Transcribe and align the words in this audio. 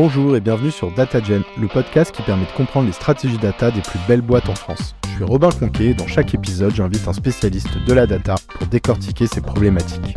Bonjour 0.00 0.36
et 0.36 0.40
bienvenue 0.40 0.70
sur 0.70 0.92
DataGen, 0.92 1.42
le 1.60 1.66
podcast 1.66 2.14
qui 2.14 2.22
permet 2.22 2.46
de 2.46 2.52
comprendre 2.52 2.86
les 2.86 2.92
stratégies 2.92 3.36
data 3.36 3.72
des 3.72 3.80
plus 3.80 3.98
belles 4.06 4.20
boîtes 4.20 4.48
en 4.48 4.54
France. 4.54 4.94
Je 5.02 5.16
suis 5.16 5.24
Robin 5.24 5.50
Conquet 5.50 5.86
et 5.86 5.94
dans 5.94 6.06
chaque 6.06 6.32
épisode, 6.36 6.72
j'invite 6.72 7.08
un 7.08 7.12
spécialiste 7.12 7.84
de 7.84 7.92
la 7.92 8.06
data 8.06 8.36
pour 8.48 8.68
décortiquer 8.68 9.26
ces 9.26 9.40
problématiques. 9.40 10.16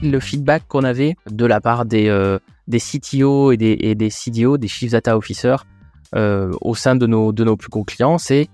Le 0.00 0.20
feedback 0.20 0.62
qu'on 0.68 0.84
avait 0.84 1.16
de 1.28 1.44
la 1.44 1.60
part 1.60 1.86
des, 1.86 2.06
euh, 2.06 2.38
CTO 2.70 3.50
et 3.50 3.56
des, 3.56 4.10
CDO, 4.10 4.58
des 4.58 4.68
Chief 4.68 4.92
Data 4.92 5.16
Officers, 5.16 5.66
euh, 6.14 6.52
au 6.60 6.76
sein 6.76 6.94
de 6.94 7.08
nos, 7.08 7.32
de 7.32 7.42
nos 7.42 7.56
plus 7.56 7.68
gros 7.68 7.82
clients, 7.82 8.18
c'est 8.18 8.46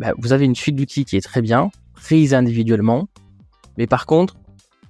bah, 0.00 0.14
vous 0.18 0.32
avez 0.32 0.46
une 0.46 0.56
suite 0.56 0.74
d'outils 0.74 1.04
qui 1.04 1.16
est 1.16 1.24
très 1.24 1.42
bien, 1.42 1.70
prise 1.94 2.34
individuellement, 2.34 3.06
mais 3.78 3.86
par 3.86 4.04
contre, 4.04 4.34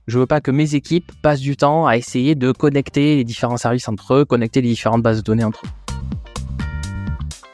je 0.06 0.18
veux 0.18 0.26
pas 0.26 0.40
que 0.40 0.50
mes 0.50 0.74
équipes 0.74 1.10
passent 1.20 1.40
du 1.40 1.56
temps 1.56 1.86
à 1.86 1.96
essayer 1.96 2.34
de 2.34 2.52
connecter 2.52 3.16
les 3.16 3.24
différents 3.24 3.56
services 3.56 3.88
entre 3.88 4.14
eux, 4.14 4.24
connecter 4.24 4.60
les 4.60 4.68
différentes 4.68 5.02
bases 5.02 5.18
de 5.18 5.22
données 5.22 5.44
entre 5.44 5.64
eux. 5.66 5.68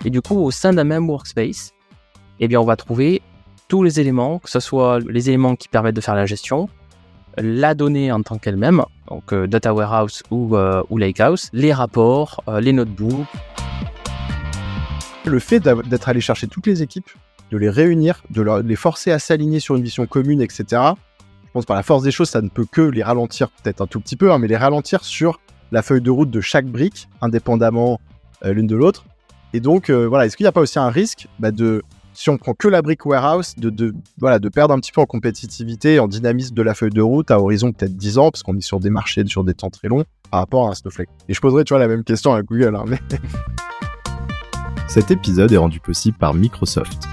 Et 0.04 0.10
du 0.10 0.20
coup, 0.20 0.36
au 0.36 0.50
sein 0.50 0.72
d'un 0.72 0.84
même 0.84 1.08
workspace, 1.08 1.72
eh 2.40 2.48
bien, 2.48 2.60
on 2.60 2.64
va 2.64 2.76
trouver 2.76 3.22
tous 3.68 3.82
les 3.82 4.00
éléments, 4.00 4.38
que 4.38 4.50
ce 4.50 4.60
soit 4.60 4.98
les 5.08 5.30
éléments 5.30 5.56
qui 5.56 5.68
permettent 5.68 5.96
de 5.96 6.00
faire 6.00 6.14
la 6.14 6.26
gestion, 6.26 6.68
la 7.38 7.74
donnée 7.74 8.12
en 8.12 8.22
tant 8.22 8.36
qu'elle-même, 8.36 8.84
donc 9.08 9.32
euh, 9.32 9.46
data 9.46 9.72
warehouse 9.72 10.22
ou, 10.30 10.54
euh, 10.56 10.82
ou 10.90 10.98
lakehouse, 10.98 11.48
les 11.54 11.72
rapports, 11.72 12.42
euh, 12.48 12.60
les 12.60 12.74
notebooks. 12.74 13.26
Le 15.24 15.38
fait 15.38 15.60
d'être 15.60 16.08
allé 16.08 16.20
chercher 16.20 16.48
toutes 16.48 16.66
les 16.66 16.82
équipes, 16.82 17.08
de 17.50 17.56
les 17.56 17.70
réunir, 17.70 18.22
de 18.28 18.42
les 18.60 18.76
forcer 18.76 19.12
à 19.12 19.18
s'aligner 19.18 19.60
sur 19.60 19.76
une 19.76 19.82
vision 19.82 20.04
commune, 20.06 20.42
etc. 20.42 20.82
Pense 21.52 21.66
par 21.66 21.76
la 21.76 21.82
force 21.82 22.02
des 22.02 22.10
choses, 22.10 22.30
ça 22.30 22.40
ne 22.40 22.48
peut 22.48 22.64
que 22.70 22.80
les 22.80 23.02
ralentir 23.02 23.50
peut-être 23.50 23.82
un 23.82 23.86
tout 23.86 24.00
petit 24.00 24.16
peu, 24.16 24.32
hein, 24.32 24.38
mais 24.38 24.48
les 24.48 24.56
ralentir 24.56 25.04
sur 25.04 25.40
la 25.70 25.82
feuille 25.82 26.00
de 26.00 26.10
route 26.10 26.30
de 26.30 26.40
chaque 26.40 26.66
brique, 26.66 27.08
indépendamment 27.20 28.00
euh, 28.44 28.52
l'une 28.52 28.66
de 28.66 28.76
l'autre. 28.76 29.04
Et 29.52 29.60
donc, 29.60 29.90
euh, 29.90 30.06
voilà, 30.06 30.26
est-ce 30.26 30.36
qu'il 30.36 30.44
n'y 30.44 30.48
a 30.48 30.52
pas 30.52 30.62
aussi 30.62 30.78
un 30.78 30.88
risque 30.88 31.28
bah, 31.38 31.50
de, 31.50 31.82
si 32.14 32.30
on 32.30 32.38
prend 32.38 32.54
que 32.54 32.68
la 32.68 32.82
brique 32.82 33.04
warehouse, 33.04 33.54
de, 33.56 33.94
voilà, 34.18 34.38
de 34.38 34.48
perdre 34.48 34.74
un 34.74 34.78
petit 34.78 34.92
peu 34.92 35.00
en 35.00 35.06
compétitivité 35.06 35.98
en 35.98 36.08
dynamisme 36.08 36.54
de 36.54 36.62
la 36.62 36.74
feuille 36.74 36.90
de 36.90 37.02
route 37.02 37.30
à 37.30 37.40
horizon 37.40 37.72
peut-être 37.72 37.96
10 37.96 38.18
ans, 38.18 38.30
parce 38.30 38.42
qu'on 38.42 38.56
est 38.56 38.62
sur 38.62 38.80
des 38.80 38.90
marchés 38.90 39.24
sur 39.26 39.44
des 39.44 39.54
temps 39.54 39.70
très 39.70 39.88
longs 39.88 40.04
par 40.30 40.40
rapport 40.40 40.68
à 40.68 40.70
un 40.70 40.74
Snowflake? 40.74 41.08
Et 41.28 41.34
je 41.34 41.40
poserais, 41.40 41.64
tu 41.64 41.74
vois, 41.74 41.80
la 41.80 41.88
même 41.88 42.04
question 42.04 42.32
à 42.32 42.42
Google, 42.42 42.76
hein, 42.76 42.84
Cet 44.88 45.10
épisode 45.10 45.52
est 45.52 45.58
rendu 45.58 45.80
possible 45.80 46.18
par 46.18 46.34
Microsoft. 46.34 47.04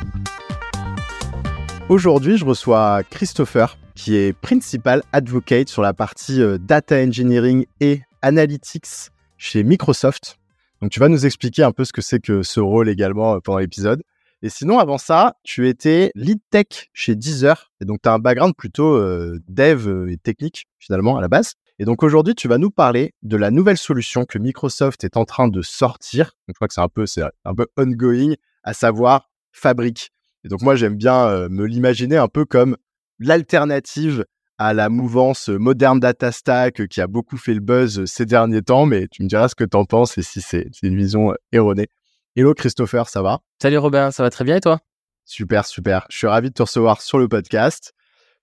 Aujourd'hui, 1.88 2.38
je 2.38 2.46
reçois 2.46 3.04
Christopher, 3.10 3.79
qui 4.00 4.16
est 4.16 4.32
Principal 4.32 5.04
Advocate 5.12 5.68
sur 5.68 5.82
la 5.82 5.94
partie 5.94 6.42
euh, 6.42 6.58
Data 6.58 6.96
Engineering 6.96 7.66
et 7.82 8.02
Analytics 8.22 9.12
chez 9.38 9.62
Microsoft. 9.64 10.38
Donc, 10.82 10.90
tu 10.90 11.02
vas 11.02 11.10
nous 11.10 11.26
expliquer 11.26 11.64
un 11.64 11.74
peu 11.74 11.84
ce 11.84 11.92
que 11.92 12.02
c'est 12.02 12.22
que 12.22 12.42
ce 12.42 12.62
rôle 12.62 12.88
également 12.88 13.36
euh, 13.36 13.40
pendant 13.42 13.58
l'épisode. 13.58 14.02
Et 14.42 14.48
sinon, 14.48 14.80
avant 14.80 14.98
ça, 14.98 15.36
tu 15.44 15.68
étais 15.68 16.12
lead 16.16 16.40
tech 16.50 16.90
chez 16.94 17.18
Deezer. 17.18 17.74
Et 17.82 17.86
donc, 17.86 18.02
tu 18.02 18.08
as 18.08 18.14
un 18.14 18.20
background 18.20 18.56
plutôt 18.56 18.96
euh, 18.96 19.38
dev 19.50 20.08
et 20.10 20.16
technique, 20.16 20.68
finalement, 20.80 21.18
à 21.18 21.22
la 21.22 21.28
base. 21.28 21.56
Et 21.78 21.84
donc, 21.84 22.02
aujourd'hui, 22.02 22.36
tu 22.36 22.48
vas 22.48 22.58
nous 22.58 22.72
parler 22.72 23.14
de 23.22 23.36
la 23.36 23.52
nouvelle 23.52 23.78
solution 23.78 24.24
que 24.24 24.40
Microsoft 24.40 25.04
est 25.04 25.18
en 25.18 25.26
train 25.26 25.50
de 25.50 25.62
sortir. 25.62 26.28
Donc, 26.48 26.54
je 26.54 26.54
crois 26.54 26.70
que 26.70 26.74
c'est 26.74 26.80
un 26.80 26.88
peu, 26.88 27.06
c'est 27.06 27.24
un 27.44 27.54
peu 27.54 27.68
ongoing, 27.76 28.36
à 28.64 28.72
savoir 28.72 29.30
Fabric. 29.52 30.12
Et 30.46 30.48
donc 30.48 30.62
moi, 30.62 30.78
j'aime 30.78 30.96
bien 30.96 31.50
me 31.50 31.66
l'imaginer 31.66 32.16
un 32.16 32.30
peu 32.30 32.46
comme 32.46 32.78
l'alternative 33.20 34.26
à 34.58 34.74
la 34.74 34.90
mouvance 34.90 35.50
euh, 35.50 35.58
moderne 35.58 36.00
data 36.00 36.32
stack 36.32 36.82
euh, 36.82 36.88
qui 36.88 37.00
a 37.00 37.08
beaucoup 37.08 37.38
fait 37.38 37.54
le 37.54 37.62
buzz 37.62 38.00
euh, 38.00 38.06
ces 38.06 38.26
derniers 38.26 38.62
temps, 38.62 38.86
mais 38.86 39.08
tu 39.08 39.24
me 39.24 39.28
diras 39.28 39.48
ce 39.48 39.56
que 39.56 39.64
tu 39.64 39.78
en 39.78 39.86
penses 39.86 40.18
et 40.18 40.22
si 40.22 40.42
c'est 40.42 40.68
une 40.84 40.98
vision 40.98 41.34
erronée. 41.52 41.88
Hello 42.36 42.54
Christopher, 42.54 43.08
ça 43.08 43.22
va? 43.22 43.40
Salut 43.62 43.78
Robin, 43.78 44.12
ça 44.12 44.24
va 44.24 44.30
très 44.30 44.44
bien 44.44 44.58
et 44.58 44.62
toi? 44.62 44.80
Super, 45.26 45.66
super. 45.66 46.06
Je 46.10 46.18
suis 46.18 46.28
ravi 46.28 46.50
de 46.50 46.54
te 46.54 46.62
recevoir 46.62 47.02
sur 47.02 47.20
le 47.20 47.28
podcast. 47.28 47.94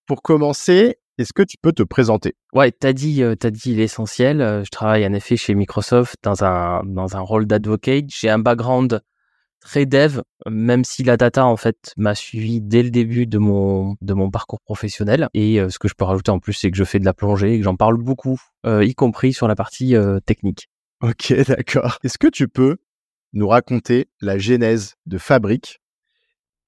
Pour 0.06 0.22
commencer, 0.22 0.98
est-ce 1.18 1.32
que 1.32 1.42
tu 1.42 1.56
peux 1.60 1.72
te 1.72 1.82
présenter? 1.82 2.34
Ouais, 2.52 2.70
t'as 2.72 2.92
dit, 2.92 3.22
t'as 3.38 3.50
dit 3.50 3.74
l'essentiel. 3.74 4.62
Je 4.64 4.70
travaille 4.70 5.04
en 5.06 5.12
effet 5.12 5.36
chez 5.36 5.54
Microsoft 5.54 6.16
dans 6.22 6.44
un, 6.44 6.82
dans 6.84 7.16
un 7.16 7.20
rôle 7.20 7.46
d'advocate. 7.46 8.04
J'ai 8.08 8.30
un 8.30 8.38
background 8.38 9.02
très 9.66 9.84
dev, 9.84 10.20
même 10.48 10.84
si 10.84 11.02
la 11.02 11.16
data 11.16 11.44
en 11.44 11.56
fait 11.56 11.92
m'a 11.96 12.14
suivi 12.14 12.60
dès 12.60 12.84
le 12.84 12.90
début 12.90 13.26
de 13.26 13.38
mon, 13.38 13.96
de 14.00 14.14
mon 14.14 14.30
parcours 14.30 14.60
professionnel. 14.60 15.28
Et 15.34 15.60
euh, 15.60 15.70
ce 15.70 15.80
que 15.80 15.88
je 15.88 15.94
peux 15.94 16.04
rajouter 16.04 16.30
en 16.30 16.38
plus, 16.38 16.52
c'est 16.52 16.70
que 16.70 16.76
je 16.76 16.84
fais 16.84 17.00
de 17.00 17.04
la 17.04 17.12
plongée 17.12 17.54
et 17.54 17.58
que 17.58 17.64
j'en 17.64 17.74
parle 17.74 17.96
beaucoup, 17.96 18.38
euh, 18.64 18.84
y 18.84 18.94
compris 18.94 19.32
sur 19.32 19.48
la 19.48 19.56
partie 19.56 19.96
euh, 19.96 20.20
technique. 20.20 20.68
Ok, 21.02 21.32
d'accord. 21.48 21.98
Est-ce 22.04 22.16
que 22.16 22.28
tu 22.28 22.46
peux 22.46 22.76
nous 23.32 23.48
raconter 23.48 24.08
la 24.20 24.38
genèse 24.38 24.94
de 25.06 25.18
Fabric? 25.18 25.80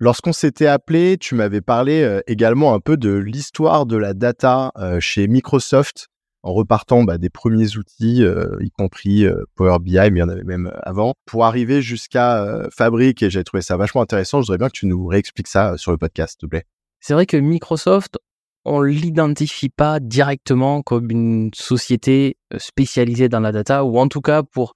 Lorsqu'on 0.01 0.33
s'était 0.33 0.67
appelé, 0.67 1.19
tu 1.19 1.37
m'avais 1.37 1.61
parlé 1.61 2.21
également 2.29 2.73
un 2.73 2.79
peu 2.79 2.97
de 2.97 3.13
l'histoire 3.13 3.85
de 3.85 3.97
la 3.97 4.15
data 4.15 4.73
chez 5.01 5.27
Microsoft 5.27 6.07
en 6.43 6.53
repartant 6.53 7.05
bah, 7.05 7.19
des 7.19 7.31
premiers 7.31 7.77
outils, 7.77 8.25
y 8.61 8.71
compris 8.71 9.27
Power 9.55 9.79
BI, 9.81 9.97
mais 9.97 10.09
il 10.09 10.19
y 10.19 10.23
en 10.23 10.29
avait 10.29 10.45
même 10.45 10.73
avant, 10.83 11.15
pour 11.27 11.45
arriver 11.45 11.83
jusqu'à 11.83 12.43
euh, 12.43 12.69
Fabric. 12.71 13.23
Et 13.23 13.31
j'ai 13.31 13.45
trouvé 13.45 13.63
ça 13.63 13.77
vachement 13.77 14.03
intéressant. 14.03 14.41
Je 14.41 14.47
voudrais 14.47 14.59
bien 14.59 14.69
que 14.69 14.77
tu 14.77 14.87
nous 14.87 15.07
réexpliques 15.07 15.49
ça 15.49 15.77
sur 15.77 15.91
le 15.91 15.99
podcast, 15.99 16.33
s'il 16.33 16.47
te 16.47 16.47
plaît. 16.47 16.65
C'est 17.01 17.13
vrai 17.13 17.27
que 17.27 17.37
Microsoft, 17.37 18.19
on 18.65 18.83
l'identifie 18.83 19.69
pas 19.69 20.01
directement 20.01 20.83
comme 20.83 21.11
une 21.11 21.51
société 21.55 22.37
spécialisée 22.57 23.29
dans 23.29 23.41
la 23.41 23.53
data, 23.53 23.85
ou 23.85 23.99
en 23.99 24.09
tout 24.09 24.21
cas 24.21 24.43
pour 24.43 24.75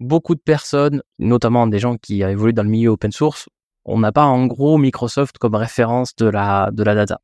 beaucoup 0.00 0.34
de 0.34 0.40
personnes, 0.40 1.02
notamment 1.18 1.66
des 1.66 1.78
gens 1.78 1.96
qui 1.96 2.22
évoluent 2.22 2.52
dans 2.52 2.62
le 2.62 2.68
milieu 2.68 2.90
open 2.90 3.12
source, 3.12 3.48
on 3.84 3.98
n'a 3.98 4.12
pas 4.12 4.24
en 4.24 4.46
gros 4.46 4.78
Microsoft 4.78 5.38
comme 5.38 5.54
référence 5.54 6.14
de 6.16 6.26
la, 6.26 6.70
de 6.72 6.82
la 6.82 6.94
data. 6.94 7.20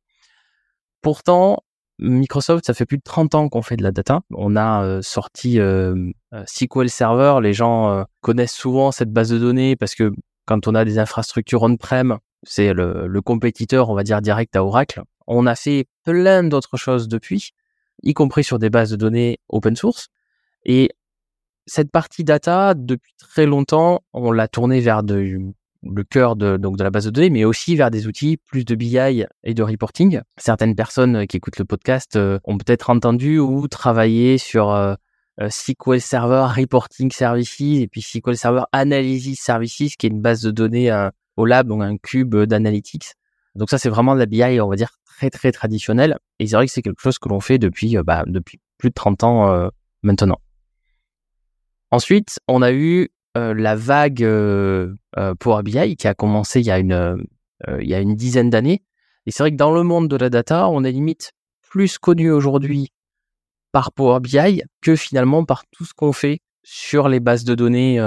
Pourtant, 1.01 1.63
Microsoft, 2.01 2.65
ça 2.65 2.73
fait 2.73 2.85
plus 2.85 2.97
de 2.97 3.03
30 3.03 3.35
ans 3.35 3.49
qu'on 3.49 3.61
fait 3.61 3.77
de 3.77 3.83
la 3.83 3.91
data. 3.91 4.21
On 4.31 4.55
a 4.55 4.83
euh, 4.83 5.01
sorti 5.01 5.59
euh, 5.59 6.11
euh, 6.33 6.43
SQL 6.47 6.89
Server. 6.89 7.35
Les 7.41 7.53
gens 7.53 8.05
connaissent 8.21 8.53
souvent 8.53 8.91
cette 8.91 9.11
base 9.11 9.29
de 9.29 9.37
données 9.37 9.75
parce 9.75 9.95
que 9.95 10.11
quand 10.45 10.67
on 10.67 10.75
a 10.75 10.83
des 10.83 10.99
infrastructures 10.99 11.63
on-prem, 11.63 12.17
c'est 12.43 12.73
le, 12.73 13.07
le 13.07 13.21
compétiteur, 13.21 13.89
on 13.89 13.93
va 13.93 14.03
dire, 14.03 14.21
direct 14.21 14.55
à 14.55 14.63
Oracle. 14.63 15.03
On 15.27 15.45
a 15.45 15.55
fait 15.55 15.87
plein 16.03 16.43
d'autres 16.43 16.77
choses 16.77 17.07
depuis, 17.07 17.51
y 18.01 18.13
compris 18.13 18.43
sur 18.43 18.57
des 18.57 18.71
bases 18.71 18.89
de 18.89 18.95
données 18.95 19.39
open 19.49 19.75
source. 19.75 20.07
Et 20.65 20.89
cette 21.67 21.91
partie 21.91 22.23
data, 22.23 22.73
depuis 22.73 23.13
très 23.19 23.45
longtemps, 23.45 24.03
on 24.13 24.31
l'a 24.31 24.47
tournée 24.47 24.79
vers 24.79 25.03
de, 25.03 25.53
le 25.83 26.03
cœur 26.03 26.35
de, 26.35 26.57
donc 26.57 26.77
de 26.77 26.83
la 26.83 26.89
base 26.89 27.05
de 27.05 27.09
données, 27.09 27.29
mais 27.29 27.45
aussi 27.45 27.75
vers 27.75 27.91
des 27.91 28.07
outils 28.07 28.37
plus 28.37 28.65
de 28.65 28.75
BI 28.75 29.25
et 29.43 29.53
de 29.53 29.63
reporting. 29.63 30.21
Certaines 30.37 30.75
personnes 30.75 31.25
qui 31.27 31.37
écoutent 31.37 31.59
le 31.59 31.65
podcast 31.65 32.15
euh, 32.15 32.39
ont 32.43 32.57
peut-être 32.57 32.89
entendu 32.89 33.39
ou 33.39 33.67
travaillé 33.67 34.37
sur 34.37 34.71
euh, 34.71 34.95
euh, 35.41 35.49
SQL 35.49 36.01
Server 36.01 36.47
Reporting 36.55 37.11
Services 37.11 37.81
et 37.81 37.87
puis 37.87 38.01
SQL 38.01 38.37
Server 38.37 38.63
Analysis 38.71 39.39
Services, 39.39 39.95
qui 39.95 40.07
est 40.07 40.09
une 40.09 40.21
base 40.21 40.41
de 40.41 40.51
données 40.51 40.91
euh, 40.91 41.09
au 41.37 41.45
lab, 41.45 41.67
donc 41.67 41.81
un 41.81 41.97
cube 41.97 42.35
d'analytics. 42.35 43.13
Donc 43.55 43.69
ça, 43.69 43.77
c'est 43.77 43.89
vraiment 43.89 44.13
de 44.13 44.19
la 44.19 44.25
BI, 44.25 44.61
on 44.61 44.67
va 44.67 44.75
dire, 44.75 44.97
très 45.05 45.29
très 45.29 45.51
traditionnelle. 45.51 46.17
Et 46.39 46.47
c'est 46.47 46.55
vrai 46.55 46.65
que 46.65 46.71
c'est 46.71 46.81
quelque 46.81 47.01
chose 47.01 47.19
que 47.19 47.29
l'on 47.29 47.39
fait 47.39 47.57
depuis, 47.57 47.97
euh, 47.97 48.03
bah, 48.03 48.23
depuis 48.27 48.59
plus 48.77 48.89
de 48.89 48.93
30 48.93 49.23
ans 49.23 49.51
euh, 49.51 49.69
maintenant. 50.03 50.39
Ensuite, 51.91 52.39
on 52.47 52.61
a 52.61 52.71
eu 52.71 53.09
euh, 53.37 53.53
la 53.53 53.77
vague 53.77 54.23
euh, 54.23 54.93
euh, 55.17 55.33
Power 55.35 55.63
BI 55.63 55.95
qui 55.95 56.05
a 56.05 56.13
commencé 56.13 56.59
il 56.59 56.65
y 56.65 56.71
a 56.71 56.79
une, 56.79 57.25
il 57.79 57.87
y 57.87 57.93
a 57.93 57.99
une 57.99 58.15
dizaine 58.15 58.49
d'années. 58.49 58.83
Et 59.25 59.31
c'est 59.31 59.43
vrai 59.43 59.51
que 59.51 59.57
dans 59.57 59.71
le 59.71 59.83
monde 59.83 60.09
de 60.09 60.17
la 60.17 60.29
data, 60.29 60.67
on 60.67 60.83
est 60.83 60.91
limite 60.91 61.31
plus 61.61 61.97
connu 61.97 62.29
aujourd'hui 62.29 62.91
par 63.71 63.93
Power 63.93 64.19
BI 64.19 64.63
que 64.81 64.97
finalement 64.97 65.45
par 65.45 65.63
tout 65.71 65.85
ce 65.85 65.93
qu'on 65.93 66.11
fait 66.11 66.41
sur 66.63 67.07
les 67.07 67.21
bases 67.21 67.45
de 67.45 67.55
données 67.55 68.01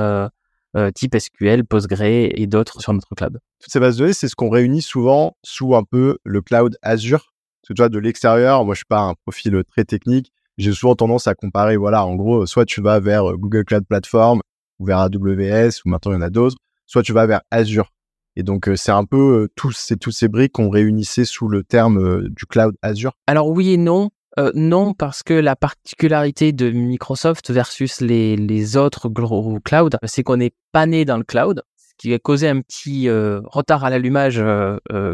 type 0.95 1.17
SQL, 1.17 1.65
Postgre 1.65 2.03
et 2.03 2.47
d'autres 2.47 2.83
sur 2.83 2.93
notre 2.93 3.15
cloud. 3.15 3.39
Toutes 3.61 3.73
ces 3.73 3.81
bases 3.81 3.97
de 3.97 4.01
données, 4.01 4.13
c'est 4.13 4.29
ce 4.29 4.35
qu'on 4.35 4.51
réunit 4.51 4.83
souvent 4.83 5.37
sous 5.43 5.75
un 5.75 5.85
peu 5.85 6.19
le 6.25 6.43
cloud 6.43 6.77
Azure. 6.83 7.33
Parce 7.63 7.69
que 7.69 7.75
tu 7.75 7.81
vois, 7.81 7.89
de 7.89 7.99
l'extérieur, 7.99 8.65
moi, 8.65 8.75
je 8.75 8.79
suis 8.79 8.85
pas 8.87 9.01
un 9.01 9.15
profil 9.25 9.63
très 9.71 9.85
technique. 9.85 10.33
J'ai 10.59 10.73
souvent 10.73 10.97
tendance 10.97 11.29
à 11.29 11.35
comparer, 11.35 11.77
voilà, 11.77 12.05
en 12.05 12.17
gros, 12.17 12.45
soit 12.45 12.67
tu 12.67 12.83
vas 12.83 13.01
vers 13.01 13.37
Google 13.39 13.65
Cloud 13.65 13.85
Platform 13.89 14.41
ou 14.79 14.87
vers 14.87 14.99
AWS, 14.99 15.81
ou 15.85 15.89
maintenant 15.89 16.13
il 16.13 16.17
y 16.17 16.19
en 16.19 16.23
a 16.23 16.31
d'autres, 16.31 16.57
soit 16.87 17.03
tu 17.03 17.13
vas 17.13 17.27
vers 17.27 17.43
Azure. 17.51 17.91
Et 18.37 18.43
donc, 18.43 18.69
euh, 18.69 18.77
c'est 18.77 18.93
un 18.93 19.05
peu 19.05 19.43
euh, 19.43 19.49
tous, 19.55 19.73
ces, 19.73 19.97
tous 19.97 20.11
ces 20.11 20.29
briques 20.29 20.53
qu'on 20.53 20.69
réunissait 20.69 21.25
sous 21.25 21.49
le 21.49 21.63
terme 21.63 21.99
euh, 21.99 22.29
du 22.29 22.47
cloud 22.47 22.75
Azure. 22.83 23.13
Alors 23.27 23.49
oui 23.49 23.73
et 23.73 23.77
non. 23.77 24.11
Non, 24.55 24.95
parce 24.95 25.23
que 25.23 25.33
la 25.33 25.55
particularité 25.55 26.51
de 26.51 26.69
Microsoft 26.69 27.53
versus 27.53 28.01
les, 28.01 28.35
les 28.35 28.77
autres 28.77 29.09
gros 29.09 29.61
clouds, 29.61 29.91
c'est 30.03 30.25
qu'on 30.25 30.39
n'est 30.39 30.55
pas 30.73 30.87
né 30.87 31.05
dans 31.05 31.19
le 31.19 31.23
cloud, 31.23 31.63
ce 31.77 31.93
qui 31.99 32.13
a 32.13 32.19
causé 32.19 32.49
un 32.49 32.61
petit 32.61 33.09
retard 33.09 33.85
à 33.85 33.91
l'allumage 33.91 34.43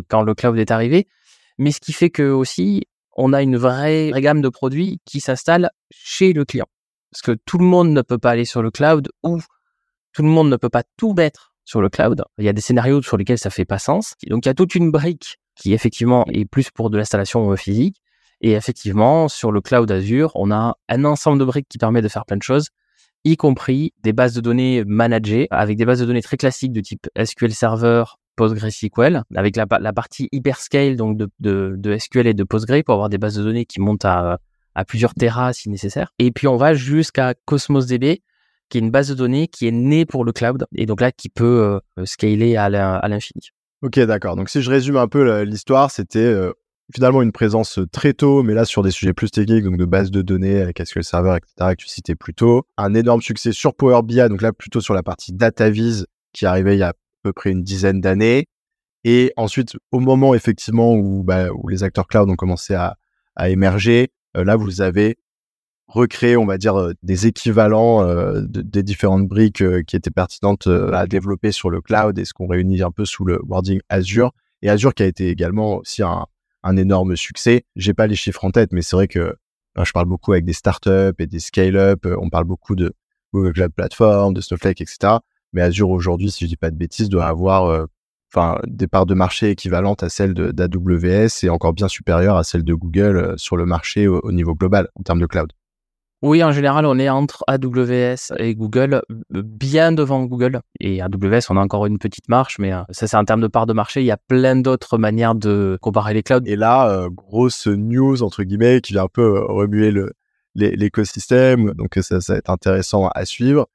quand 0.08 0.22
le 0.22 0.34
cloud 0.34 0.58
est 0.58 0.70
arrivé, 0.70 1.06
mais 1.58 1.70
ce 1.70 1.80
qui 1.80 1.92
fait 1.92 2.08
que 2.08 2.30
aussi 2.30 2.86
on 3.14 3.34
a 3.34 3.42
une 3.42 3.58
vraie 3.58 4.10
gamme 4.22 4.40
de 4.40 4.48
produits 4.48 5.00
qui 5.04 5.20
s'installe 5.20 5.68
chez 5.90 6.32
le 6.32 6.46
client. 6.46 6.68
Parce 7.10 7.22
que 7.22 7.32
tout 7.44 7.58
le 7.58 7.64
monde 7.64 7.90
ne 7.90 8.02
peut 8.02 8.18
pas 8.18 8.30
aller 8.30 8.44
sur 8.44 8.62
le 8.62 8.70
cloud 8.70 9.08
ou 9.22 9.40
tout 10.12 10.22
le 10.22 10.28
monde 10.28 10.48
ne 10.50 10.56
peut 10.56 10.68
pas 10.68 10.82
tout 10.96 11.14
mettre 11.14 11.54
sur 11.64 11.80
le 11.80 11.88
cloud. 11.88 12.24
Il 12.38 12.44
y 12.44 12.48
a 12.48 12.52
des 12.52 12.60
scénarios 12.60 13.02
sur 13.02 13.16
lesquels 13.16 13.38
ça 13.38 13.50
fait 13.50 13.64
pas 13.64 13.78
sens. 13.78 14.14
Donc 14.28 14.44
il 14.44 14.48
y 14.48 14.50
a 14.50 14.54
toute 14.54 14.74
une 14.74 14.90
brique 14.90 15.38
qui 15.54 15.72
effectivement 15.72 16.24
est 16.32 16.44
plus 16.44 16.70
pour 16.70 16.90
de 16.90 16.98
l'installation 16.98 17.54
physique. 17.56 17.96
Et 18.40 18.52
effectivement, 18.52 19.28
sur 19.28 19.52
le 19.52 19.60
cloud 19.60 19.90
Azure, 19.90 20.32
on 20.34 20.50
a 20.50 20.76
un 20.88 21.04
ensemble 21.04 21.38
de 21.38 21.44
briques 21.44 21.68
qui 21.68 21.78
permet 21.78 22.00
de 22.00 22.08
faire 22.08 22.24
plein 22.24 22.38
de 22.38 22.42
choses, 22.42 22.68
y 23.24 23.36
compris 23.36 23.92
des 24.02 24.14
bases 24.14 24.32
de 24.32 24.40
données 24.40 24.82
managées 24.86 25.46
avec 25.50 25.76
des 25.76 25.84
bases 25.84 26.00
de 26.00 26.06
données 26.06 26.22
très 26.22 26.38
classiques 26.38 26.72
de 26.72 26.80
type 26.80 27.06
SQL 27.22 27.52
Server, 27.52 28.04
PostgreSQL, 28.36 29.24
avec 29.36 29.56
la, 29.56 29.66
partie 29.66 30.28
hyperscale 30.32 30.96
donc 30.96 31.18
de, 31.18 31.28
de, 31.38 31.98
SQL 31.98 32.26
et 32.26 32.34
de 32.34 32.44
Postgre 32.44 32.82
pour 32.82 32.94
avoir 32.94 33.10
des 33.10 33.18
bases 33.18 33.34
de 33.34 33.42
données 33.42 33.66
qui 33.66 33.80
montent 33.80 34.06
à, 34.06 34.38
à 34.74 34.84
plusieurs 34.84 35.14
terras 35.14 35.52
si 35.52 35.68
nécessaire. 35.70 36.12
Et 36.18 36.30
puis 36.30 36.46
on 36.46 36.56
va 36.56 36.74
jusqu'à 36.74 37.34
Cosmos 37.44 37.86
DB, 37.86 38.22
qui 38.68 38.78
est 38.78 38.80
une 38.80 38.90
base 38.90 39.08
de 39.08 39.14
données 39.14 39.48
qui 39.48 39.66
est 39.66 39.72
née 39.72 40.06
pour 40.06 40.24
le 40.24 40.32
cloud 40.32 40.66
et 40.74 40.86
donc 40.86 41.00
là 41.00 41.12
qui 41.12 41.28
peut 41.28 41.80
euh, 41.98 42.04
scaler 42.06 42.56
à 42.56 42.68
l'infini. 43.08 43.50
Ok, 43.82 43.98
d'accord. 44.00 44.36
Donc 44.36 44.50
si 44.50 44.60
je 44.60 44.70
résume 44.70 44.96
un 44.96 45.08
peu 45.08 45.42
l'histoire, 45.42 45.90
c'était 45.90 46.18
euh, 46.18 46.52
finalement 46.94 47.22
une 47.22 47.32
présence 47.32 47.80
très 47.92 48.12
tôt, 48.12 48.42
mais 48.42 48.52
là 48.54 48.64
sur 48.64 48.82
des 48.82 48.90
sujets 48.90 49.12
plus 49.14 49.30
techniques, 49.30 49.64
donc 49.64 49.78
de 49.78 49.84
base 49.84 50.10
de 50.10 50.22
données 50.22 50.60
avec 50.60 50.80
SQL 50.84 51.04
Server, 51.04 51.36
etc., 51.36 51.70
que 51.70 51.82
tu 51.82 51.88
citais 51.88 52.14
plus 52.14 52.34
tôt. 52.34 52.64
Un 52.76 52.94
énorme 52.94 53.22
succès 53.22 53.52
sur 53.52 53.74
Power 53.74 54.02
BI, 54.02 54.16
donc 54.28 54.42
là 54.42 54.52
plutôt 54.52 54.80
sur 54.80 54.94
la 54.94 55.02
partie 55.02 55.32
DataVis 55.32 56.04
qui 56.32 56.46
arrivait 56.46 56.76
il 56.76 56.80
y 56.80 56.82
a 56.82 56.90
à 56.90 56.94
peu 57.22 57.32
près 57.32 57.50
une 57.50 57.62
dizaine 57.62 58.00
d'années. 58.00 58.46
Et 59.04 59.32
ensuite, 59.36 59.76
au 59.92 60.00
moment 60.00 60.34
effectivement 60.34 60.94
où, 60.94 61.22
bah, 61.22 61.48
les 61.68 61.82
acteurs 61.82 62.06
cloud 62.06 62.28
ont 62.28 62.36
commencé 62.36 62.74
à, 62.74 62.96
émerger, 63.48 64.02
euh, 64.02 64.06
là 64.34 64.56
vous 64.56 64.80
avez 64.80 65.16
recréer, 65.86 66.36
on 66.36 66.46
va 66.46 66.56
dire, 66.56 66.92
des 67.02 67.26
équivalents 67.26 68.04
des 68.42 68.82
différentes 68.82 69.26
briques 69.26 69.64
qui 69.86 69.96
étaient 69.96 70.10
pertinentes 70.10 70.68
à 70.68 71.06
développer 71.06 71.52
sur 71.52 71.70
le 71.70 71.80
cloud 71.80 72.18
et 72.18 72.24
ce 72.24 72.32
qu'on 72.32 72.46
réunit 72.46 72.82
un 72.82 72.92
peu 72.92 73.04
sous 73.04 73.24
le 73.24 73.40
wording 73.44 73.80
Azure. 73.88 74.32
Et 74.62 74.70
Azure 74.70 74.94
qui 74.94 75.02
a 75.02 75.06
été 75.06 75.28
également 75.28 75.78
aussi 75.78 76.02
un, 76.02 76.26
un 76.62 76.76
énorme 76.76 77.16
succès. 77.16 77.64
J'ai 77.76 77.94
pas 77.94 78.06
les 78.06 78.16
chiffres 78.16 78.44
en 78.44 78.50
tête, 78.50 78.72
mais 78.72 78.82
c'est 78.82 78.96
vrai 78.96 79.08
que 79.08 79.34
ben, 79.74 79.84
je 79.84 79.92
parle 79.92 80.06
beaucoup 80.06 80.32
avec 80.32 80.44
des 80.44 80.52
startups 80.52 81.14
et 81.18 81.26
des 81.26 81.40
scale-up. 81.40 82.06
On 82.18 82.28
parle 82.28 82.44
beaucoup 82.44 82.76
de 82.76 82.92
Google 83.32 83.52
Cloud 83.52 83.72
Platform, 83.74 84.34
de 84.34 84.40
Snowflake, 84.40 84.80
etc. 84.80 85.14
Mais 85.52 85.62
Azure 85.62 85.90
aujourd'hui, 85.90 86.30
si 86.30 86.44
je 86.44 86.48
dis 86.48 86.56
pas 86.56 86.70
de 86.70 86.76
bêtises, 86.76 87.08
doit 87.08 87.26
avoir 87.26 87.86
enfin 88.32 88.58
des 88.66 88.86
parts 88.86 89.06
de 89.06 89.14
marché 89.14 89.50
équivalentes 89.50 90.02
à 90.02 90.08
celles 90.08 90.34
d'AWS 90.34 91.44
et 91.44 91.48
encore 91.48 91.72
bien 91.72 91.88
supérieures 91.88 92.36
à 92.36 92.44
celles 92.44 92.64
de 92.64 92.74
Google 92.74 93.34
sur 93.36 93.56
le 93.56 93.66
marché 93.66 94.06
au 94.08 94.32
niveau 94.32 94.54
global 94.54 94.88
en 94.94 95.02
termes 95.02 95.20
de 95.20 95.26
cloud. 95.26 95.52
Oui, 96.22 96.44
en 96.44 96.52
général, 96.52 96.84
on 96.84 96.98
est 96.98 97.08
entre 97.08 97.44
AWS 97.46 98.36
et 98.36 98.54
Google, 98.54 99.00
bien 99.30 99.90
devant 99.90 100.22
Google. 100.26 100.60
Et 100.78 101.00
AWS, 101.00 101.46
on 101.48 101.56
a 101.56 101.60
encore 101.60 101.86
une 101.86 101.98
petite 101.98 102.28
marche, 102.28 102.58
mais 102.58 102.74
euh, 102.74 102.82
ça, 102.90 103.06
c'est 103.06 103.16
en 103.16 103.24
termes 103.24 103.40
de 103.40 103.46
part 103.46 103.64
de 103.64 103.72
marché. 103.72 104.02
Il 104.02 104.06
y 104.06 104.10
a 104.10 104.18
plein 104.18 104.56
d'autres 104.56 104.98
manières 104.98 105.34
de 105.34 105.78
comparer 105.80 106.12
les 106.12 106.22
clouds. 106.22 106.44
Et 106.44 106.56
là, 106.56 106.90
euh, 106.90 107.08
grosse 107.08 107.66
news, 107.66 108.22
entre 108.22 108.42
guillemets, 108.42 108.82
qui 108.82 108.92
vient 108.92 109.04
un 109.04 109.08
peu 109.08 109.38
euh, 109.38 109.44
remuer 109.46 109.90
le, 109.90 110.12
l'écosystème. 110.54 111.72
Donc, 111.72 111.94
ça, 112.02 112.20
ça 112.20 112.34
va 112.34 112.38
être 112.38 112.50
intéressant 112.50 113.08
à 113.08 113.24
suivre. 113.24 113.66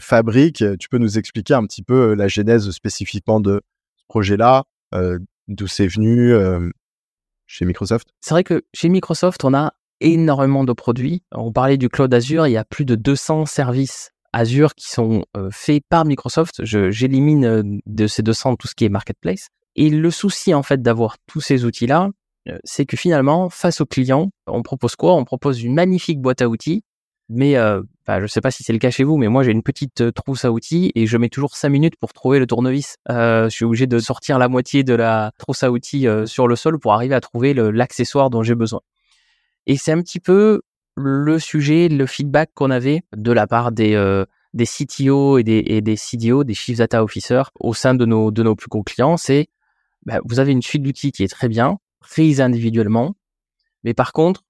Fabrique, 0.00 0.64
tu 0.80 0.88
peux 0.88 0.98
nous 0.98 1.18
expliquer 1.18 1.54
un 1.54 1.64
petit 1.64 1.84
peu 1.84 2.14
la 2.14 2.26
genèse 2.26 2.68
spécifiquement 2.72 3.38
de 3.38 3.62
projet-là, 4.08 4.64
d'où 5.48 5.66
c'est 5.66 5.86
venu 5.86 6.34
chez 7.46 7.64
Microsoft? 7.64 8.08
C'est 8.20 8.34
vrai 8.34 8.44
que 8.44 8.64
chez 8.74 8.88
Microsoft, 8.88 9.44
on 9.44 9.54
a 9.54 9.74
énormément 10.00 10.64
de 10.64 10.72
produits. 10.72 11.22
On 11.32 11.52
parlait 11.52 11.76
du 11.76 11.88
cloud 11.88 12.12
Azure, 12.12 12.46
il 12.46 12.52
y 12.52 12.56
a 12.56 12.64
plus 12.64 12.84
de 12.84 12.94
200 12.94 13.46
services 13.46 14.10
Azure 14.32 14.74
qui 14.74 14.90
sont 14.90 15.24
euh, 15.36 15.48
faits 15.50 15.82
par 15.88 16.04
Microsoft. 16.04 16.64
J'élimine 16.64 17.44
euh, 17.44 17.62
de 17.86 18.06
ces 18.06 18.22
200 18.22 18.56
tout 18.56 18.68
ce 18.68 18.74
qui 18.74 18.84
est 18.84 18.88
marketplace. 18.88 19.48
Et 19.76 19.90
le 19.90 20.10
souci 20.10 20.54
en 20.54 20.62
fait 20.62 20.82
d'avoir 20.82 21.16
tous 21.26 21.40
ces 21.40 21.64
outils-là, 21.64 22.10
euh, 22.48 22.58
c'est 22.64 22.86
que 22.86 22.96
finalement, 22.96 23.48
face 23.48 23.80
aux 23.80 23.86
clients, 23.86 24.30
on 24.46 24.62
propose 24.62 24.96
quoi? 24.96 25.14
On 25.14 25.24
propose 25.24 25.62
une 25.62 25.74
magnifique 25.74 26.20
boîte 26.20 26.42
à 26.42 26.48
outils, 26.48 26.82
mais 27.28 27.54
je 27.54 28.22
ne 28.22 28.26
sais 28.26 28.40
pas 28.40 28.50
si 28.50 28.62
c'est 28.62 28.72
le 28.72 28.78
cas 28.78 28.90
chez 28.90 29.04
vous, 29.04 29.16
mais 29.16 29.28
moi 29.28 29.42
j'ai 29.42 29.52
une 29.52 29.62
petite 29.62 30.12
trousse 30.12 30.44
à 30.44 30.52
outils 30.52 30.92
et 30.94 31.06
je 31.06 31.16
mets 31.16 31.28
toujours 31.28 31.56
5 31.56 31.68
minutes 31.68 31.96
pour 31.96 32.12
trouver 32.12 32.38
le 32.38 32.46
tournevis. 32.46 32.96
je 33.08 33.48
suis 33.50 33.64
obligé 33.64 33.86
de 33.86 33.98
sortir 33.98 34.38
la 34.38 34.48
moitié 34.48 34.84
de 34.84 34.94
la 34.94 35.32
trousse 35.38 35.62
à 35.62 35.70
outils 35.70 36.06
sur 36.26 36.48
le 36.48 36.56
sol 36.56 36.78
pour 36.78 36.94
arriver 36.94 37.14
à 37.14 37.20
trouver 37.20 37.54
l'accessoire 37.54 38.30
dont 38.30 38.42
j'ai 38.42 38.54
besoin. 38.54 38.80
Et 39.66 39.76
c'est 39.76 39.92
un 39.92 40.00
petit 40.00 40.20
peu 40.20 40.62
le 40.98 41.38
sujet, 41.38 41.88
le 41.88 42.06
feedback 42.06 42.50
qu'on 42.54 42.70
avait 42.70 43.02
de 43.16 43.32
la 43.32 43.46
part 43.46 43.70
des, 43.70 43.94
euh, 43.94 44.24
des 44.54 44.66
CTO 44.66 45.38
et 45.38 45.44
des, 45.44 45.62
et 45.66 45.80
des 45.80 45.96
CDO, 45.96 46.44
des 46.44 46.54
Chief 46.54 46.78
Data 46.78 47.04
Officers 47.04 47.50
au 47.60 47.74
sein 47.74 47.94
de 47.94 48.04
nos, 48.04 48.30
de 48.30 48.42
nos 48.42 48.56
plus 48.56 48.68
gros 48.68 48.82
clients, 48.82 49.16
c'est 49.16 49.48
bah, 50.04 50.20
vous 50.24 50.40
avez 50.40 50.52
une 50.52 50.62
suite 50.62 50.82
d'outils 50.82 51.12
qui 51.12 51.22
est 51.22 51.28
très 51.28 51.48
bien, 51.48 51.78
prise 52.00 52.40
individuellement, 52.40 53.14
mais 53.84 53.94
par 53.94 54.12
contre, 54.12 54.42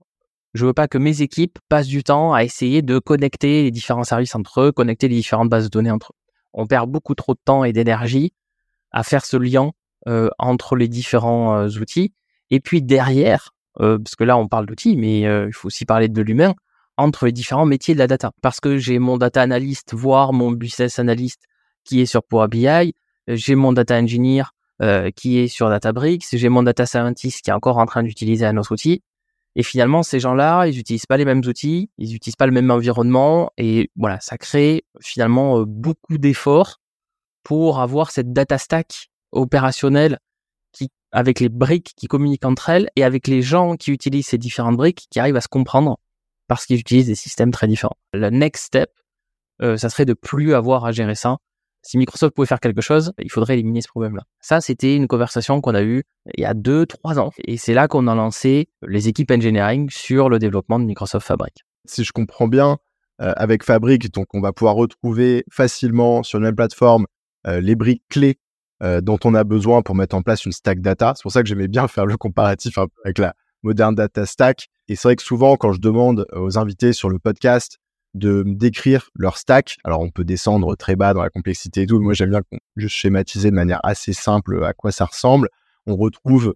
je 0.54 0.66
veux 0.66 0.72
pas 0.72 0.88
que 0.88 0.98
mes 0.98 1.22
équipes 1.22 1.58
passent 1.68 1.86
du 1.86 2.02
temps 2.02 2.32
à 2.32 2.44
essayer 2.44 2.82
de 2.82 2.98
connecter 2.98 3.64
les 3.64 3.70
différents 3.70 4.04
services 4.04 4.34
entre 4.34 4.62
eux, 4.62 4.72
connecter 4.72 5.08
les 5.08 5.16
différentes 5.16 5.48
bases 5.48 5.64
de 5.64 5.68
données 5.68 5.90
entre 5.90 6.12
eux. 6.12 6.16
On 6.54 6.66
perd 6.66 6.90
beaucoup 6.90 7.14
trop 7.14 7.34
de 7.34 7.40
temps 7.44 7.64
et 7.64 7.72
d'énergie 7.72 8.32
à 8.90 9.02
faire 9.02 9.24
ce 9.24 9.36
lien 9.36 9.70
euh, 10.08 10.30
entre 10.38 10.76
les 10.76 10.88
différents 10.88 11.56
euh, 11.56 11.68
outils. 11.80 12.12
Et 12.50 12.60
puis 12.60 12.82
derrière, 12.82 13.50
euh, 13.80 13.98
parce 13.98 14.16
que 14.16 14.24
là 14.24 14.36
on 14.38 14.48
parle 14.48 14.66
d'outils, 14.66 14.96
mais 14.96 15.26
euh, 15.26 15.46
il 15.48 15.52
faut 15.52 15.66
aussi 15.66 15.84
parler 15.84 16.08
de 16.08 16.22
l'humain, 16.22 16.54
entre 16.96 17.26
les 17.26 17.32
différents 17.32 17.66
métiers 17.66 17.94
de 17.94 17.98
la 17.98 18.06
data. 18.06 18.32
Parce 18.40 18.60
que 18.60 18.78
j'ai 18.78 18.98
mon 18.98 19.18
data 19.18 19.42
analyst, 19.42 19.94
voire 19.94 20.32
mon 20.32 20.50
business 20.50 20.98
analyst 20.98 21.42
qui 21.84 22.00
est 22.00 22.06
sur 22.06 22.22
Power 22.22 22.48
BI, 22.48 22.94
j'ai 23.28 23.54
mon 23.54 23.72
data 23.72 23.96
engineer 23.98 24.52
qui 25.16 25.38
est 25.38 25.48
sur 25.48 25.68
Databricks, 25.68 26.24
j'ai 26.32 26.48
mon 26.48 26.62
data 26.62 26.86
scientist 26.86 27.42
qui 27.42 27.50
est 27.50 27.52
encore 27.52 27.78
en 27.78 27.86
train 27.86 28.04
d'utiliser 28.04 28.46
un 28.46 28.56
autre 28.56 28.72
outil. 28.72 29.02
Et 29.58 29.62
finalement, 29.62 30.02
ces 30.02 30.20
gens-là, 30.20 30.68
ils 30.68 30.76
n'utilisent 30.76 31.06
pas 31.06 31.16
les 31.16 31.24
mêmes 31.24 31.42
outils, 31.44 31.90
ils 31.98 32.10
n'utilisent 32.12 32.36
pas 32.36 32.46
le 32.46 32.52
même 32.52 32.70
environnement, 32.70 33.50
et 33.58 33.90
voilà, 33.96 34.20
ça 34.20 34.38
crée 34.38 34.84
finalement 35.00 35.64
beaucoup 35.66 36.16
d'efforts 36.16 36.80
pour 37.42 37.80
avoir 37.80 38.12
cette 38.12 38.32
data 38.32 38.56
stack 38.56 39.10
opérationnelle 39.32 40.18
avec 41.10 41.40
les 41.40 41.48
briques 41.48 41.92
qui 41.96 42.06
communiquent 42.06 42.44
entre 42.44 42.68
elles 42.68 42.90
et 42.96 43.04
avec 43.04 43.26
les 43.26 43.42
gens 43.42 43.76
qui 43.76 43.90
utilisent 43.90 44.26
ces 44.26 44.38
différentes 44.38 44.76
briques 44.76 45.06
qui 45.10 45.20
arrivent 45.20 45.36
à 45.36 45.40
se 45.40 45.48
comprendre 45.48 45.98
parce 46.46 46.66
qu'ils 46.66 46.78
utilisent 46.78 47.06
des 47.06 47.14
systèmes 47.14 47.50
très 47.50 47.66
différents. 47.66 47.96
Le 48.12 48.30
next 48.30 48.66
step, 48.66 48.90
euh, 49.62 49.76
ça 49.76 49.90
serait 49.90 50.04
de 50.04 50.14
plus 50.14 50.54
avoir 50.54 50.84
à 50.84 50.92
gérer 50.92 51.14
ça. 51.14 51.38
Si 51.82 51.96
Microsoft 51.96 52.34
pouvait 52.34 52.46
faire 52.46 52.60
quelque 52.60 52.80
chose, 52.80 53.12
il 53.18 53.30
faudrait 53.30 53.54
éliminer 53.54 53.80
ce 53.80 53.88
problème-là. 53.88 54.22
Ça, 54.40 54.60
c'était 54.60 54.96
une 54.96 55.06
conversation 55.06 55.60
qu'on 55.60 55.74
a 55.74 55.82
eue 55.82 56.04
il 56.36 56.42
y 56.42 56.44
a 56.44 56.54
deux, 56.54 56.86
trois 56.86 57.18
ans. 57.18 57.30
Et 57.44 57.56
c'est 57.56 57.74
là 57.74 57.88
qu'on 57.88 58.06
a 58.06 58.14
lancé 58.14 58.68
les 58.86 59.08
équipes 59.08 59.30
engineering 59.30 59.88
sur 59.90 60.28
le 60.28 60.38
développement 60.38 60.78
de 60.78 60.84
Microsoft 60.84 61.26
Fabric. 61.26 61.64
Si 61.86 62.04
je 62.04 62.12
comprends 62.12 62.48
bien, 62.48 62.78
euh, 63.20 63.32
avec 63.36 63.64
Fabric, 63.64 64.12
donc 64.12 64.26
on 64.34 64.40
va 64.40 64.52
pouvoir 64.52 64.74
retrouver 64.74 65.44
facilement 65.50 66.22
sur 66.22 66.38
une 66.38 66.44
même 66.44 66.54
plateforme 66.54 67.06
euh, 67.46 67.60
les 67.60 67.74
briques 67.74 68.04
clés 68.08 68.38
euh, 68.82 69.00
dont 69.00 69.18
on 69.24 69.34
a 69.34 69.42
besoin 69.42 69.82
pour 69.82 69.96
mettre 69.96 70.14
en 70.14 70.22
place 70.22 70.44
une 70.44 70.52
stack 70.52 70.80
data. 70.80 71.14
C'est 71.16 71.22
pour 71.22 71.32
ça 71.32 71.42
que 71.42 71.48
j'aimais 71.48 71.66
bien 71.66 71.88
faire 71.88 72.06
le 72.06 72.16
comparatif 72.16 72.78
avec 73.04 73.18
la 73.18 73.34
moderne 73.62 73.96
data 73.96 74.24
stack. 74.24 74.68
Et 74.86 74.94
c'est 74.94 75.08
vrai 75.08 75.16
que 75.16 75.22
souvent, 75.22 75.56
quand 75.56 75.72
je 75.72 75.80
demande 75.80 76.26
aux 76.32 76.58
invités 76.58 76.92
sur 76.92 77.08
le 77.08 77.18
podcast 77.18 77.78
de 78.14 78.42
décrire 78.46 79.10
leur 79.14 79.38
stack, 79.38 79.76
alors 79.84 80.00
on 80.00 80.10
peut 80.10 80.24
descendre 80.24 80.74
très 80.76 80.96
bas 80.96 81.14
dans 81.14 81.22
la 81.22 81.30
complexité 81.30 81.82
et 81.82 81.86
tout, 81.86 82.00
moi 82.00 82.14
j'aime 82.14 82.30
bien 82.30 82.42
juste 82.76 82.96
schématiser 82.96 83.50
de 83.50 83.54
manière 83.54 83.80
assez 83.82 84.12
simple 84.12 84.64
à 84.64 84.72
quoi 84.72 84.92
ça 84.92 85.04
ressemble. 85.04 85.48
On 85.86 85.96
retrouve, 85.96 86.54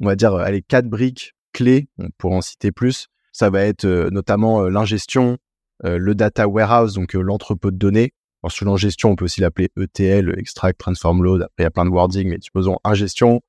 on 0.00 0.06
va 0.06 0.16
dire, 0.16 0.36
les 0.50 0.62
quatre 0.62 0.88
briques 0.88 1.34
clés, 1.52 1.88
on 1.98 2.08
pourrait 2.18 2.36
en 2.36 2.40
citer 2.40 2.72
plus. 2.72 3.08
Ça 3.32 3.50
va 3.50 3.62
être 3.62 3.84
euh, 3.84 4.10
notamment 4.10 4.62
euh, 4.62 4.68
l'ingestion, 4.68 5.38
le 5.84 6.14
data 6.14 6.46
warehouse, 6.46 6.94
donc 6.94 7.14
l'entrepôt 7.14 7.72
de 7.72 7.76
données, 7.76 8.12
alors, 8.42 8.50
sous 8.50 8.64
l'ingestion, 8.64 9.10
on 9.10 9.16
peut 9.16 9.26
aussi 9.26 9.40
l'appeler 9.40 9.70
ETL, 9.78 10.36
Extract, 10.36 10.78
Transform, 10.78 11.22
Load. 11.22 11.42
Après, 11.42 11.54
il 11.60 11.62
y 11.62 11.66
a 11.66 11.70
plein 11.70 11.84
de 11.84 11.90
wording, 11.90 12.28
mais 12.28 12.38
supposons 12.40 12.78
ingestion, 12.82 13.40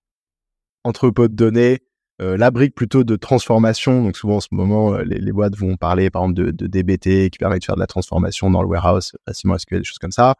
entrepôt 0.83 1.27
de 1.27 1.33
données, 1.33 1.79
euh, 2.21 2.37
la 2.37 2.51
brique 2.51 2.75
plutôt 2.75 3.03
de 3.03 3.15
transformation. 3.15 4.03
Donc, 4.03 4.17
souvent, 4.17 4.37
en 4.37 4.39
ce 4.39 4.49
moment, 4.51 4.93
euh, 4.93 5.03
les, 5.03 5.31
boîtes 5.31 5.55
vont 5.55 5.77
parler, 5.77 6.09
par 6.09 6.23
exemple, 6.23 6.53
de, 6.53 6.67
DBT 6.67 7.29
qui 7.31 7.37
permet 7.39 7.59
de 7.59 7.63
faire 7.63 7.75
de 7.75 7.79
la 7.79 7.87
transformation 7.87 8.51
dans 8.51 8.61
le 8.61 8.67
warehouse, 8.67 9.13
facilement 9.25 9.57
SQL, 9.57 9.79
des 9.79 9.83
choses 9.83 9.99
comme 9.99 10.11
ça. 10.11 10.35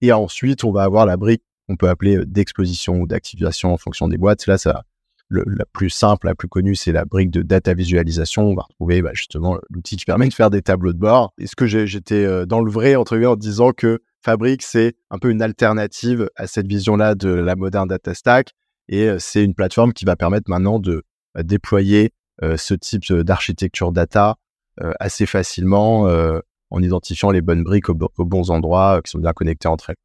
Et 0.00 0.12
ensuite, 0.12 0.64
on 0.64 0.72
va 0.72 0.84
avoir 0.84 1.06
la 1.06 1.16
brique 1.16 1.42
qu'on 1.68 1.76
peut 1.76 1.88
appeler 1.88 2.16
euh, 2.16 2.24
d'exposition 2.24 3.00
ou 3.00 3.06
d'activation 3.06 3.72
en 3.72 3.76
fonction 3.76 4.08
des 4.08 4.16
boîtes. 4.16 4.46
Là, 4.46 4.56
ça, 4.56 4.84
la 5.30 5.64
plus 5.72 5.90
simple, 5.90 6.26
la 6.26 6.34
plus 6.34 6.48
connue, 6.48 6.74
c'est 6.74 6.92
la 6.92 7.04
brique 7.04 7.30
de 7.30 7.42
data 7.42 7.74
visualisation. 7.74 8.44
On 8.44 8.54
va 8.54 8.62
retrouver 8.62 9.02
bah, 9.02 9.10
justement 9.12 9.58
l'outil 9.70 9.96
qui 9.96 10.06
permet 10.06 10.28
de 10.28 10.34
faire 10.34 10.50
des 10.50 10.62
tableaux 10.62 10.92
de 10.92 10.98
bord. 10.98 11.34
Est-ce 11.38 11.56
que 11.56 11.66
j'étais 11.66 12.24
euh, 12.24 12.46
dans 12.46 12.60
le 12.60 12.70
vrai, 12.70 12.96
entre 12.96 13.14
guillemets, 13.14 13.26
en 13.26 13.36
disant 13.36 13.72
que 13.72 14.00
Fabric, 14.22 14.62
c'est 14.62 14.96
un 15.10 15.18
peu 15.18 15.30
une 15.30 15.42
alternative 15.42 16.30
à 16.36 16.46
cette 16.46 16.66
vision-là 16.66 17.14
de 17.14 17.28
la 17.28 17.54
moderne 17.54 17.88
data 17.88 18.14
stack 18.14 18.54
et 18.88 19.08
euh, 19.08 19.18
c'est 19.18 19.44
une 19.44 19.54
plateforme 19.54 19.92
qui 19.92 20.04
va 20.04 20.16
permettre 20.16 20.50
maintenant 20.50 20.78
de 20.78 21.02
déployer 21.36 22.12
euh, 22.42 22.56
ce 22.56 22.74
type 22.74 23.12
d'architecture 23.12 23.92
data 23.92 24.36
assez 25.00 25.26
facilement 25.26 26.08
en 26.70 26.82
identifiant 26.82 27.32
les 27.32 27.40
bonnes 27.40 27.64
briques 27.64 27.88
aux, 27.88 27.94
bons 27.94 28.50
endroits 28.52 29.00
qui 29.02 29.10
sont 29.10 29.18
bien 29.18 29.32
connectés 29.32 29.66
entre 29.66 29.90
elles. 29.90 29.96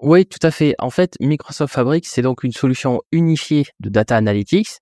Oui, 0.00 0.24
tout 0.24 0.38
à 0.40 0.50
fait. 0.50 0.74
En 0.78 0.88
fait, 0.88 1.16
Microsoft 1.20 1.74
Fabric, 1.74 2.06
c'est 2.06 2.22
donc 2.22 2.42
une 2.42 2.52
solution 2.52 3.02
unifiée 3.12 3.66
de 3.80 3.90
data 3.90 4.16
analytics 4.16 4.80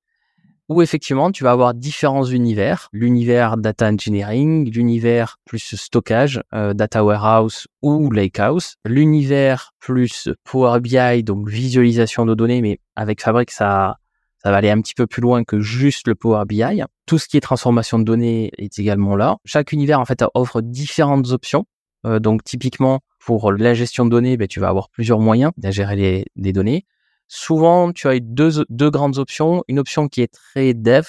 où 0.71 0.83
effectivement 0.83 1.33
tu 1.33 1.43
vas 1.43 1.51
avoir 1.51 1.75
différents 1.75 2.25
univers, 2.25 2.89
l'univers 2.93 3.57
data 3.57 3.89
engineering, 3.89 4.71
l'univers 4.71 5.37
plus 5.45 5.75
stockage, 5.75 6.41
euh, 6.55 6.75
data 6.75 7.05
warehouse 7.05 7.67
ou 7.83 8.09
lakehouse, 8.13 8.77
l'univers 8.87 9.73
plus 9.81 10.29
Power 10.45 10.79
BI, 10.79 11.25
donc 11.25 11.49
visualisation 11.49 12.25
de 12.25 12.35
données, 12.35 12.63
mais 12.63 12.79
avec 12.95 13.21
Fabric 13.21 13.51
ça 13.51 13.97
ça 14.43 14.51
va 14.51 14.57
aller 14.57 14.71
un 14.71 14.81
petit 14.81 14.95
peu 14.95 15.07
plus 15.07 15.21
loin 15.21 15.45
que 15.45 15.61
juste 15.61 16.09
le 16.09 16.15
Power 16.15 16.45
BI. 16.47 16.83
Tout 17.07 17.19
ce 17.19 17.29
qui 17.29 17.37
est 17.37 17.41
transformation 17.41 17.99
de 17.99 18.05
données 18.05 18.51
est 18.57 18.79
également 18.79 19.17
là. 19.17 19.37
Chaque 19.45 19.73
univers 19.73 20.01
en 20.01 20.05
fait 20.05 20.25
offre 20.35 20.63
différentes 20.63 21.31
options. 21.31 21.67
Euh, 22.07 22.19
donc 22.19 22.43
typiquement 22.45 23.01
pour 23.19 23.53
la 23.53 23.75
gestion 23.75 24.07
de 24.07 24.11
données, 24.11 24.39
ben, 24.39 24.49
tu 24.49 24.61
vas 24.61 24.69
avoir 24.69 24.89
plusieurs 24.89 25.21
moyens 25.21 25.53
de 25.59 25.71
gérer 25.71 26.25
les, 26.37 26.53
données 26.53 26.87
souvent, 27.29 27.93
tu 27.93 28.09
as 28.09 28.19
deux, 28.19 28.65
deux 28.71 28.91
grandes 28.91 29.19
options. 29.19 29.63
Une 29.69 29.79
option 29.79 30.09
qui 30.09 30.23
est 30.23 30.33
très 30.33 30.73
dev. 30.73 31.07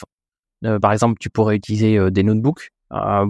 Euh, 0.66 0.78
par 0.78 0.92
exemple, 0.92 1.18
tu 1.20 1.30
pourrais 1.30 1.56
utiliser 1.56 1.98
euh, 1.98 2.12
des 2.12 2.24
notebooks 2.24 2.70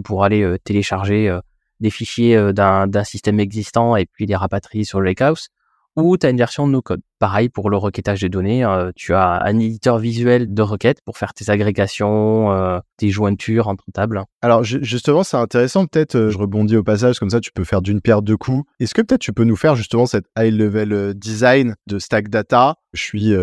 pour 0.04 0.24
aller 0.24 0.56
télécharger 0.64 1.40
des 1.80 1.92
fichiers 1.92 2.52
d'un 2.52 3.04
système 3.04 3.40
existant 3.40 3.96
et 3.96 4.08
puis 4.08 4.26
les 4.26 4.36
rapatrier 4.36 4.86
sur 4.86 5.00
le 5.00 5.06
lakehouse 5.06 5.50
ou 5.96 6.18
tu 6.18 6.26
as 6.26 6.30
une 6.30 6.38
version 6.38 6.68
no 6.68 6.82
code. 6.82 7.02
Pareil 7.20 7.50
pour 7.50 7.70
le 7.70 7.78
requêtage 7.78 8.22
des 8.22 8.30
données, 8.30 8.64
euh, 8.64 8.92
tu 8.96 9.14
as 9.14 9.44
un 9.44 9.60
éditeur 9.60 10.00
visuel 10.00 10.54
de 10.54 10.62
requêtes 10.62 11.02
pour 11.06 11.18
faire 11.18 11.34
tes 11.34 11.50
agrégations, 11.50 12.52
euh, 12.52 12.80
tes 12.98 13.10
jointures 13.10 13.68
entre 13.68 13.86
tables. 13.94 14.24
Alors 14.42 14.64
justement, 14.64 15.24
c'est 15.24 15.38
intéressant 15.38 15.86
peut-être, 15.86 16.16
euh, 16.16 16.30
je 16.30 16.38
rebondis 16.38 16.78
au 16.78 16.84
passage, 16.84 17.20
comme 17.20 17.30
ça 17.30 17.40
tu 17.40 17.52
peux 17.52 17.64
faire 17.64 17.82
d'une 17.82 18.02
pierre 18.02 18.22
deux 18.22 18.38
coups. 18.38 18.64
Est-ce 18.80 18.94
que 18.94 19.02
peut-être 19.02 19.22
tu 19.22 19.34
peux 19.34 19.44
nous 19.44 19.56
faire 19.56 19.76
justement 19.76 20.06
cette 20.06 20.26
high 20.38 20.54
level 20.54 21.14
design 21.14 21.76
de 21.88 22.00
Stack 22.00 22.30
Data? 22.30 22.76
Je 22.94 23.02
suis 23.02 23.34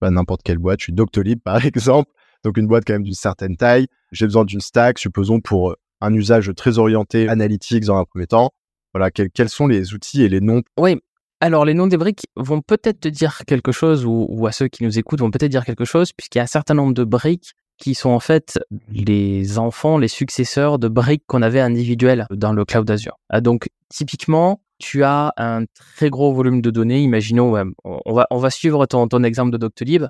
pas 0.00 0.10
n'importe 0.10 0.42
quelle 0.42 0.58
boîte, 0.58 0.80
je 0.80 0.84
suis 0.84 0.92
Doctolib 0.92 1.40
par 1.44 1.64
exemple, 1.64 2.10
donc 2.44 2.56
une 2.58 2.66
boîte 2.66 2.84
quand 2.86 2.94
même 2.94 3.02
d'une 3.02 3.14
certaine 3.14 3.56
taille. 3.56 3.86
J'ai 4.12 4.26
besoin 4.26 4.44
d'une 4.44 4.60
stack, 4.60 4.98
supposons 4.98 5.40
pour 5.40 5.74
un 6.00 6.12
usage 6.14 6.52
très 6.54 6.78
orienté 6.78 7.28
analytics 7.28 7.84
dans 7.84 7.96
un 7.96 8.04
premier 8.04 8.26
temps. 8.26 8.50
Voilà, 8.94 9.10
quels 9.10 9.48
sont 9.48 9.66
les 9.66 9.94
outils 9.94 10.22
et 10.22 10.28
les 10.28 10.40
noms? 10.40 10.62
Oui, 10.78 11.00
alors, 11.40 11.66
les 11.66 11.74
noms 11.74 11.86
des 11.86 11.98
briques 11.98 12.26
vont 12.36 12.62
peut-être 12.62 13.00
te 13.00 13.08
dire 13.08 13.42
quelque 13.46 13.70
chose, 13.70 14.06
ou, 14.06 14.46
à 14.46 14.52
ceux 14.52 14.68
qui 14.68 14.84
nous 14.84 14.98
écoutent 14.98 15.20
vont 15.20 15.30
peut-être 15.30 15.50
dire 15.50 15.66
quelque 15.66 15.84
chose, 15.84 16.12
puisqu'il 16.12 16.38
y 16.38 16.40
a 16.40 16.44
un 16.44 16.46
certain 16.46 16.74
nombre 16.74 16.94
de 16.94 17.04
briques 17.04 17.52
qui 17.76 17.94
sont 17.94 18.08
en 18.08 18.20
fait 18.20 18.58
les 18.88 19.58
enfants, 19.58 19.98
les 19.98 20.08
successeurs 20.08 20.78
de 20.78 20.88
briques 20.88 21.24
qu'on 21.26 21.42
avait 21.42 21.60
individuelles 21.60 22.26
dans 22.30 22.54
le 22.54 22.64
cloud 22.64 22.90
Azure. 22.90 23.18
Ah, 23.28 23.42
donc, 23.42 23.68
typiquement, 23.90 24.62
tu 24.78 25.04
as 25.04 25.34
un 25.36 25.64
très 25.74 26.08
gros 26.08 26.32
volume 26.32 26.62
de 26.62 26.70
données. 26.70 27.02
Imaginons, 27.02 27.54
on, 27.84 28.14
va, 28.14 28.50
suivre 28.50 28.86
ton, 28.86 29.06
exemple 29.22 29.52
de 29.52 29.58
Doctolib. 29.58 30.06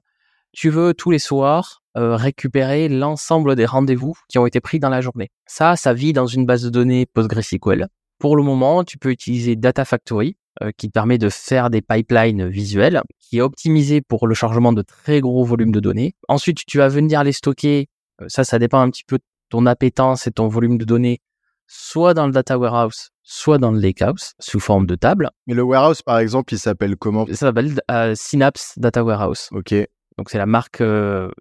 Tu 0.53 0.71
veux 0.71 0.95
tous 0.95 1.11
les 1.11 1.19
soirs 1.19 1.83
euh, 1.99 2.15
récupérer 2.15 2.89
l'ensemble 2.89 3.57
des 3.57 3.67
rendez-vous 3.67 4.15
qui 4.29 4.39
ont 4.39 4.47
été 4.47 4.61
pris 4.61 4.79
dans 4.79 4.91
la 4.91 5.01
journée. 5.01 5.31
Ça, 5.47 5.75
ça 5.75 5.93
vit 5.93 6.13
dans 6.13 6.27
une 6.27 6.47
base 6.47 6.63
de 6.63 6.71
données 6.71 7.05
PostgreSQL. 7.05 7.89
Pour 8.19 8.37
le 8.37 8.45
moment, 8.45 8.85
tu 8.85 8.97
peux 8.97 9.11
utiliser 9.11 9.57
Data 9.57 9.85
Factory, 9.85 10.37
qui 10.77 10.89
permet 10.89 11.19
de 11.19 11.29
faire 11.29 11.71
des 11.71 11.83
pipelines 11.83 12.49
visuels, 12.49 13.03
qui 13.29 13.39
est 13.39 13.41
optimisé 13.41 14.01
pour 14.01 14.27
le 14.27 14.35
chargement 14.35 14.73
de 14.73 14.83
très 14.83 15.21
gros 15.21 15.45
volumes 15.45 15.73
de 15.73 15.81
données. 15.81 16.15
Ensuite, 16.29 16.65
tu 16.67 16.79
vas 16.79 16.89
venir 16.89 17.25
les 17.25 17.33
stocker. 17.33 17.89
Euh, 18.23 18.27
ça, 18.29 18.45
ça 18.45 18.59
dépend 18.59 18.81
un 18.81 18.91
petit 18.91 19.05
peu 19.05 19.19
de 19.19 19.25
ton 19.51 19.67
appétence 19.67 20.27
et 20.27 20.31
ton 20.31 20.49
volume 20.49 20.79
de 20.79 20.85
données, 20.85 21.21
soit 21.67 22.15
dans 22.15 22.27
le 22.27 22.33
data 22.33 22.59
warehouse, 22.59 23.11
soit 23.23 23.59
dans 23.59 23.73
le 23.73 23.81
lakehouse, 23.81 24.33
sous 24.39 24.61
forme 24.61 24.87
de 24.87 24.95
table. 24.95 25.31
Mais 25.47 25.55
le 25.55 25.63
warehouse, 25.63 26.03
par 26.03 26.19
exemple, 26.19 26.55
il 26.55 26.59
s'appelle 26.59 26.97
comment? 26.97 27.27
Ça 27.27 27.35
s'appelle 27.35 27.75
euh, 27.91 28.15
Synapse 28.15 28.75
Data 28.79 29.03
Warehouse. 29.03 29.49
Ok. 29.53 29.75
Donc 30.19 30.31
c'est 30.31 30.39
la 30.39 30.47
marque 30.47 30.83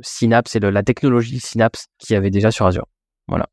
Synapse 0.01 0.55
et 0.57 0.60
la 0.60 0.84
technologie 0.84 1.39
Synapse 1.39 1.86
qui 1.98 2.13
avait 2.13 2.29
déjà 2.29 2.51
sur 2.51 2.65
Azure. 2.65 2.88
Voilà. 3.27 3.48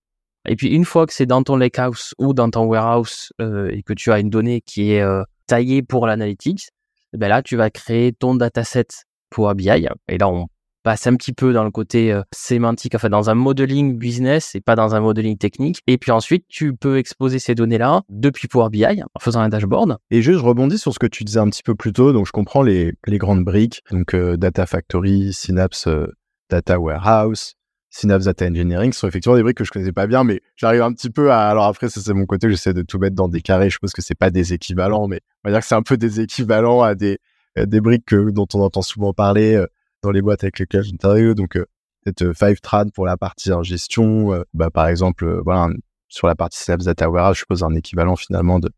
Et 0.49 0.57
puis 0.57 0.69
une 0.69 0.85
fois 0.85 1.07
que 1.07 1.13
c'est 1.13 1.27
dans 1.27 1.45
ton 1.45 1.55
lakehouse 1.55 2.15
ou 2.19 2.35
dans 2.35 2.51
ton 2.51 2.65
warehouse 2.65 3.33
et 3.39 3.85
que 3.85 3.93
tu 3.93 4.11
as 4.11 4.19
une 4.19 4.31
donnée 4.31 4.63
qui 4.63 4.95
est 4.95 5.05
taillé 5.53 5.83
pour 5.83 6.07
l'analytics, 6.07 6.71
eh 7.13 7.19
ben 7.19 7.29
là, 7.29 7.43
tu 7.43 7.57
vas 7.57 7.69
créer 7.69 8.15
ton 8.15 8.35
dataset 8.35 8.87
Power 9.29 9.53
BI. 9.55 9.69
Et 10.09 10.17
là, 10.17 10.31
on 10.31 10.47
passe 10.83 11.07
un 11.07 11.15
petit 11.15 11.35
peu 11.35 11.53
dans 11.53 11.63
le 11.63 11.71
côté 11.71 12.11
euh, 12.11 12.23
sémantique, 12.33 12.95
enfin 12.95 13.11
dans 13.11 13.29
un 13.29 13.35
modeling 13.35 13.99
business 13.99 14.55
et 14.55 14.63
pas 14.63 14.77
dans 14.77 14.95
un 14.95 15.01
modeling 15.01 15.37
technique. 15.37 15.81
Et 15.87 15.99
puis 15.99 16.11
ensuite, 16.11 16.47
tu 16.49 16.75
peux 16.75 16.97
exposer 16.97 17.39
ces 17.39 17.55
données-là 17.55 18.01
depuis 18.09 18.49
Power 18.49 18.71
BI 18.71 18.87
en 18.87 19.21
faisant 19.21 19.41
un 19.41 19.51
dashboard. 19.51 19.99
Et 20.11 20.23
juste, 20.23 20.39
je 20.39 20.45
rebondis 20.45 20.79
sur 20.79 20.95
ce 20.95 20.99
que 20.99 21.07
tu 21.07 21.23
disais 21.23 21.41
un 21.41 21.51
petit 21.51 21.63
peu 21.63 21.75
plus 21.75 21.93
tôt. 21.93 22.15
Donc, 22.15 22.27
je 22.27 22.33
comprends 22.33 22.63
les, 22.63 22.95
grandes 23.07 23.45
briques, 23.45 23.83
donc 23.91 24.15
euh, 24.15 24.39
Data 24.39 24.65
Factory, 24.65 25.35
Synapse, 25.35 25.87
euh, 25.87 26.07
Data 26.49 26.81
Warehouse, 26.81 27.57
Synapse 27.95 28.25
Data 28.25 28.47
Engineering 28.47 28.95
sont 28.95 29.07
effectivement 29.07 29.37
des 29.37 29.43
briques 29.43 29.59
que 29.59 29.65
je 29.65 29.71
connaissais 29.71 29.93
pas 29.93 30.07
bien, 30.07 30.25
mais 30.25 30.41
j'arrive 30.57 30.81
un 30.81 30.95
petit 30.95 31.11
peu 31.11 31.31
à. 31.31 31.49
Alors 31.51 31.67
après, 31.67 31.91
ça 31.91 32.01
c'est 32.01 32.15
mon 32.15 32.25
côté, 32.25 32.49
j'essaie 32.49 32.73
de 32.73 32.81
tout 32.81 32.99
mettre 32.99 33.15
dans 33.15 33.29
des 33.29 33.43
carrés. 33.43 33.69
Je 33.69 33.75
suppose 33.75 33.93
que 33.93 34.01
c'est 34.01 34.15
pas 34.15 34.31
des 34.31 34.55
équivalents, 34.55 35.09
mais 35.09 35.21
on 35.45 35.49
va 35.49 35.53
dire 35.53 35.61
que 35.61 35.67
c'est 35.67 35.75
un 35.75 35.83
peu 35.83 35.97
des 35.97 36.21
équivalents 36.21 36.83
à 36.83 36.95
des 36.95 37.19
des 37.57 37.81
briques 37.81 38.15
dont 38.15 38.47
on 38.55 38.61
entend 38.61 38.83
souvent 38.83 39.13
parler 39.13 39.55
euh, 39.55 39.67
dans 40.03 40.11
les 40.11 40.23
boîtes 40.23 40.43
avec 40.43 40.59
lesquelles 40.59 40.85
j'interviewe. 40.85 41.35
Donc 41.35 41.57
euh, 41.57 41.67
peut-être 42.03 42.23
euh, 42.23 42.33
Fivetran 42.33 42.89
pour 42.89 43.05
la 43.05 43.17
partie 43.17 43.53
en 43.53 43.63
gestion. 43.63 44.45
bah 44.55 44.71
par 44.71 44.89
exemple, 44.89 45.41
voilà 45.45 45.69
sur 46.09 46.27
la 46.27 46.35
partie 46.35 46.59
Synapse 46.59 46.85
Data 46.85 47.11
Warehouse, 47.11 47.37
je 47.37 47.41
suppose 47.41 47.63
un 47.63 47.75
équivalent 47.75 48.17
finalement 48.17 48.59
de 48.59 48.71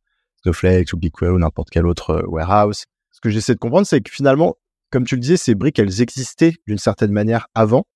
Snowflake 0.43 0.93
ou 0.93 0.97
BigQuery 0.97 1.33
ou 1.33 1.39
n'importe 1.39 1.71
quel 1.71 1.87
autre 1.87 2.25
warehouse. 2.29 2.85
Ce 3.11 3.21
que 3.21 3.31
j'essaie 3.31 3.55
de 3.55 3.59
comprendre, 3.59 3.87
c'est 3.87 4.01
que 4.01 4.11
finalement, 4.11 4.57
comme 4.91 5.05
tu 5.05 5.17
le 5.17 5.21
disais, 5.21 5.37
ces 5.37 5.55
briques, 5.55 5.79
elles 5.79 6.01
existaient 6.01 6.55
d'une 6.67 6.79
certaine 6.79 7.11
manière 7.11 7.49
avant 7.55 7.87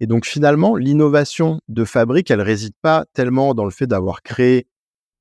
et 0.00 0.06
donc 0.06 0.26
finalement, 0.26 0.76
l'innovation 0.76 1.60
de 1.68 1.84
Fabric, 1.84 2.30
elle 2.30 2.40
réside 2.40 2.74
pas 2.82 3.06
tellement 3.12 3.54
dans 3.54 3.64
le 3.64 3.70
fait 3.70 3.86
d'avoir 3.86 4.22
créé 4.22 4.66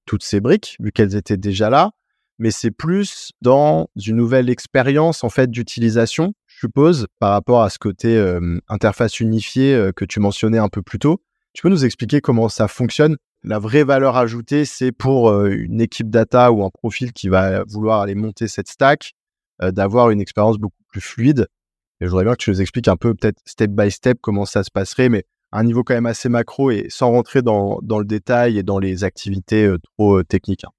toutes 0.05 0.23
ces 0.23 0.39
briques, 0.39 0.77
vu 0.79 0.91
qu'elles 0.91 1.15
étaient 1.15 1.37
déjà 1.37 1.69
là, 1.69 1.91
mais 2.37 2.51
c'est 2.51 2.71
plus 2.71 3.31
dans 3.41 3.87
une 3.95 4.15
nouvelle 4.15 4.49
expérience 4.49 5.23
en 5.23 5.29
fait 5.29 5.49
d'utilisation, 5.49 6.33
je 6.47 6.59
suppose, 6.59 7.07
par 7.19 7.31
rapport 7.31 7.63
à 7.63 7.69
ce 7.69 7.79
côté 7.79 8.17
interface 8.67 9.19
unifiée 9.19 9.91
que 9.95 10.05
tu 10.05 10.19
mentionnais 10.19 10.57
un 10.57 10.69
peu 10.69 10.81
plus 10.81 10.99
tôt. 10.99 11.21
Tu 11.53 11.61
peux 11.61 11.69
nous 11.69 11.85
expliquer 11.85 12.21
comment 12.21 12.49
ça 12.49 12.67
fonctionne? 12.67 13.17
La 13.43 13.59
vraie 13.59 13.83
valeur 13.83 14.17
ajoutée, 14.17 14.65
c'est 14.65 14.91
pour 14.91 15.31
une 15.45 15.79
équipe 15.81 16.09
data 16.09 16.51
ou 16.51 16.63
un 16.63 16.69
profil 16.69 17.13
qui 17.13 17.29
va 17.29 17.63
vouloir 17.63 18.01
aller 18.01 18.15
monter 18.15 18.47
cette 18.47 18.67
stack, 18.67 19.13
d'avoir 19.61 20.09
une 20.09 20.19
expérience 20.19 20.57
beaucoup 20.57 20.83
plus 20.89 21.01
fluide 21.01 21.47
et 22.01 22.05
je 22.05 22.09
voudrais 22.09 22.25
bien 22.25 22.33
que 22.33 22.43
tu 22.43 22.49
nous 22.49 22.61
expliques 22.61 22.89
un 22.89 22.97
peu, 22.97 23.13
peut-être 23.13 23.39
step 23.45 23.71
by 23.71 23.89
step, 23.89 24.17
comment 24.21 24.45
ça 24.45 24.63
se 24.63 24.71
passerait, 24.71 25.07
mais 25.07 25.23
à 25.51 25.59
un 25.59 25.63
niveau 25.63 25.83
quand 25.83 25.93
même 25.93 26.05
assez 26.05 26.27
macro 26.27 26.69
et 26.71 26.87
sans 26.89 27.09
rentrer 27.11 27.41
dans, 27.41 27.79
dans 27.83 27.99
le 27.99 28.05
détail 28.05 28.57
et 28.57 28.63
dans 28.63 28.79
les 28.79 29.05
activités 29.05 29.73
trop 29.97 30.21
techniques. 30.23 30.65
Hein, 30.65 30.71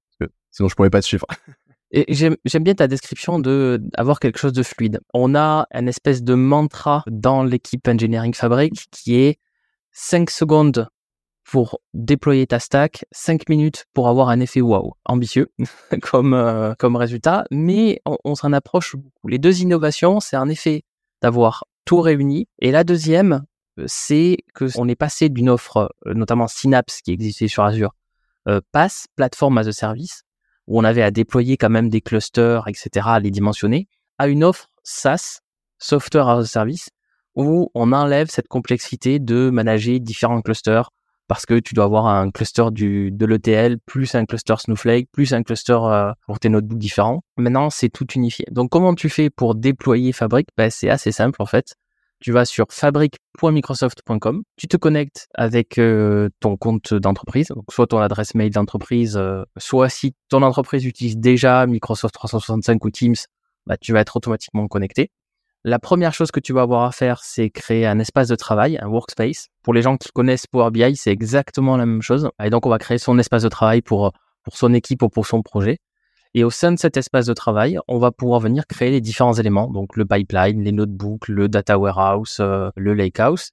sinon, 0.57 0.69
je 0.69 0.75
pourrais 0.75 0.89
pas 0.89 1.01
te 1.01 1.05
suivre. 1.05 1.25
Et 1.91 2.13
j'aime 2.13 2.63
bien 2.63 2.73
ta 2.73 2.87
description 2.87 3.39
de 3.39 3.81
avoir 3.95 4.19
quelque 4.19 4.39
chose 4.39 4.51
de 4.51 4.61
fluide. 4.61 4.99
On 5.13 5.35
a 5.35 5.67
un 5.71 5.87
espèce 5.87 6.21
de 6.21 6.33
mantra 6.33 7.03
dans 7.07 7.43
l'équipe 7.43 7.87
Engineering 7.87 8.33
Fabric 8.33 8.87
qui 8.91 9.15
est 9.15 9.39
5 9.93 10.29
secondes 10.29 10.89
pour 11.45 11.79
déployer 11.93 12.45
ta 12.45 12.59
stack, 12.59 13.05
5 13.13 13.47
minutes 13.47 13.85
pour 13.93 14.09
avoir 14.09 14.27
un 14.27 14.41
effet 14.41 14.59
wow, 14.59 14.95
ambitieux 15.05 15.49
comme, 16.01 16.33
euh, 16.33 16.73
comme 16.77 16.97
résultat, 16.97 17.45
mais 17.51 18.01
on, 18.05 18.35
s'en 18.35 18.51
approche 18.51 18.97
beaucoup. 18.97 19.29
Les 19.29 19.37
deux 19.37 19.61
innovations, 19.61 20.19
c'est 20.19 20.35
un 20.35 20.49
effet 20.49 20.83
d'avoir 21.21 21.63
tout 21.85 22.01
réuni. 22.01 22.49
Et 22.59 22.71
la 22.71 22.83
deuxième, 22.83 23.45
euh, 23.79 23.85
c'est 23.87 24.39
que 24.53 24.65
on 24.77 24.89
est 24.89 24.97
passé 24.97 25.29
d'une 25.29 25.49
offre, 25.49 25.95
euh, 26.05 26.13
notamment 26.13 26.49
Synapse 26.49 27.01
qui 27.01 27.11
existait 27.11 27.47
sur 27.47 27.63
Azure, 27.63 27.95
euh, 28.47 28.61
passe 28.71 29.07
plateforme 29.15 29.57
as 29.57 29.67
a 29.67 29.71
service, 29.71 30.23
où 30.67 30.79
on 30.79 30.83
avait 30.83 31.01
à 31.01 31.11
déployer 31.11 31.57
quand 31.57 31.69
même 31.69 31.89
des 31.89 32.01
clusters, 32.01 32.67
etc., 32.67 32.89
à 33.05 33.19
les 33.19 33.31
dimensionner, 33.31 33.87
à 34.17 34.27
une 34.27 34.43
offre 34.43 34.69
SaaS, 34.83 35.39
software 35.79 36.27
as 36.29 36.39
a 36.39 36.45
service, 36.45 36.89
où 37.35 37.69
on 37.73 37.91
enlève 37.93 38.29
cette 38.29 38.47
complexité 38.47 39.19
de 39.19 39.49
manager 39.49 39.99
différents 39.99 40.41
clusters, 40.41 40.89
parce 41.27 41.45
que 41.45 41.59
tu 41.59 41.73
dois 41.73 41.85
avoir 41.85 42.07
un 42.07 42.31
cluster 42.31 42.65
de 42.71 43.25
l'ETL, 43.25 43.79
plus 43.85 44.15
un 44.15 44.25
cluster 44.25 44.55
Snowflake, 44.57 45.09
plus 45.11 45.33
un 45.33 45.43
cluster 45.43 45.77
euh, 45.83 46.11
pour 46.25 46.39
tes 46.39 46.49
notebooks 46.49 46.79
différents. 46.79 47.21
Maintenant, 47.37 47.69
c'est 47.69 47.89
tout 47.89 48.07
unifié. 48.13 48.45
Donc, 48.51 48.69
comment 48.69 48.95
tu 48.95 49.09
fais 49.09 49.29
pour 49.29 49.55
déployer 49.55 50.13
Fabric? 50.13 50.47
Ben, 50.55 50.69
C'est 50.69 50.89
assez 50.89 51.11
simple 51.11 51.41
en 51.41 51.45
fait. 51.45 51.75
Tu 52.19 52.31
vas 52.31 52.45
sur 52.45 52.65
fabric.microsoft.com, 52.69 54.41
tu 54.55 54.67
te 54.67 54.75
connectes 54.75 55.27
avec 55.35 55.77
euh, 55.77 56.29
ton 56.39 56.57
compte 56.57 56.95
d'entreprise, 56.95 57.53
soit 57.69 57.87
ton 57.87 57.99
adresse 57.99 58.33
mail 58.33 58.51
d'entreprise, 58.51 59.17
euh, 59.17 59.43
soit 59.57 59.89
si 59.89 60.15
ton 60.29 60.41
entreprise 60.41 60.83
utilise 60.85 61.17
déjà 61.17 61.67
Microsoft 61.67 62.15
365 62.15 62.83
ou 62.83 62.89
Teams, 62.89 63.15
bah, 63.67 63.77
tu 63.77 63.93
vas 63.93 63.99
être 63.99 64.15
automatiquement 64.15 64.67
connecté. 64.67 65.11
La 65.63 65.79
première 65.79 66.13
chose 66.13 66.31
que 66.31 66.39
tu 66.39 66.53
vas 66.53 66.61
avoir 66.61 66.83
à 66.83 66.91
faire, 66.91 67.21
c'est 67.23 67.49
créer 67.49 67.85
un 67.85 67.99
espace 67.99 68.29
de 68.29 68.35
travail, 68.35 68.79
un 68.81 68.87
workspace. 68.87 69.49
Pour 69.63 69.73
les 69.73 69.81
gens 69.81 69.97
qui 69.97 70.09
connaissent 70.11 70.47
Power 70.47 70.71
BI, 70.71 70.95
c'est 70.95 71.11
exactement 71.11 71.77
la 71.77 71.85
même 71.85 72.01
chose. 72.01 72.29
Et 72.41 72.49
donc, 72.49 72.65
on 72.65 72.69
va 72.69 72.77
créer 72.77 72.97
son 72.97 73.19
espace 73.19 73.43
de 73.43 73.49
travail 73.49 73.81
pour, 73.81 74.13
pour 74.43 74.55
son 74.55 74.73
équipe 74.73 75.03
ou 75.03 75.09
pour 75.09 75.27
son 75.27 75.41
projet. 75.41 75.79
Et 76.33 76.43
au 76.43 76.49
sein 76.49 76.71
de 76.71 76.79
cet 76.79 76.97
espace 76.97 77.25
de 77.25 77.33
travail, 77.33 77.79
on 77.87 77.99
va 77.99 78.11
pouvoir 78.11 78.39
venir 78.39 78.67
créer 78.67 78.91
les 78.91 79.01
différents 79.01 79.33
éléments, 79.33 79.69
donc 79.69 79.95
le 79.95 80.05
pipeline, 80.05 80.63
les 80.63 80.71
notebooks, 80.71 81.27
le 81.27 81.47
data 81.47 81.77
warehouse, 81.77 82.37
euh, 82.39 82.69
le 82.75 82.93
lakehouse. 82.93 83.51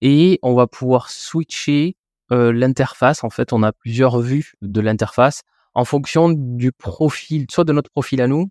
Et 0.00 0.38
on 0.42 0.54
va 0.54 0.66
pouvoir 0.66 1.10
switcher 1.10 1.96
euh, 2.32 2.52
l'interface. 2.52 3.24
En 3.24 3.30
fait, 3.30 3.52
on 3.52 3.62
a 3.62 3.72
plusieurs 3.72 4.20
vues 4.20 4.52
de 4.62 4.80
l'interface 4.80 5.42
en 5.74 5.84
fonction 5.84 6.30
du 6.30 6.72
profil, 6.72 7.46
soit 7.50 7.64
de 7.64 7.72
notre 7.72 7.90
profil 7.90 8.20
à 8.20 8.26
nous, 8.26 8.48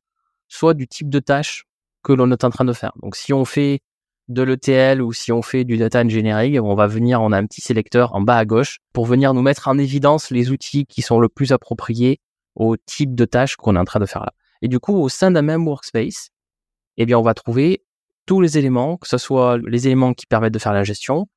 soit 0.47 0.73
du 0.73 0.87
type 0.87 1.09
de 1.09 1.19
tâche 1.19 1.65
que 2.03 2.13
l'on 2.13 2.31
est 2.31 2.43
en 2.43 2.49
train 2.49 2.65
de 2.65 2.73
faire. 2.73 2.93
Donc, 3.01 3.15
si 3.15 3.31
on 3.33 3.45
fait 3.45 3.81
de 4.27 4.43
l'ETL 4.43 5.01
ou 5.01 5.13
si 5.13 5.31
on 5.31 5.41
fait 5.41 5.63
du 5.63 5.77
data 5.77 6.01
engineering, 6.01 6.59
on 6.59 6.75
va 6.75 6.87
venir, 6.87 7.21
on 7.21 7.31
a 7.31 7.37
un 7.37 7.45
petit 7.45 7.61
sélecteur 7.61 8.15
en 8.15 8.21
bas 8.21 8.37
à 8.37 8.45
gauche 8.45 8.77
pour 8.93 9.05
venir 9.05 9.33
nous 9.33 9.41
mettre 9.41 9.67
en 9.67 9.77
évidence 9.77 10.31
les 10.31 10.51
outils 10.51 10.85
qui 10.85 11.01
sont 11.01 11.19
le 11.19 11.29
plus 11.29 11.51
appropriés 11.51 12.19
au 12.55 12.77
type 12.77 13.15
de 13.15 13.25
tâche 13.25 13.55
qu'on 13.55 13.75
est 13.75 13.79
en 13.79 13.85
train 13.85 13.99
de 13.99 14.05
faire 14.05 14.23
là. 14.23 14.33
Et 14.61 14.67
du 14.67 14.79
coup, 14.79 14.95
au 14.95 15.09
sein 15.09 15.31
d'un 15.31 15.41
même 15.41 15.67
workspace, 15.67 16.29
eh 16.97 17.05
bien, 17.05 17.17
on 17.17 17.23
va 17.23 17.33
trouver 17.33 17.83
tous 18.25 18.41
les 18.41 18.57
éléments, 18.57 18.97
que 18.97 19.07
ce 19.07 19.17
soit 19.17 19.57
les 19.65 19.87
éléments 19.87 20.13
qui 20.13 20.25
permettent 20.27 20.53
de 20.53 20.59
faire 20.59 20.73
la 20.73 20.83
gestion, 20.83 21.27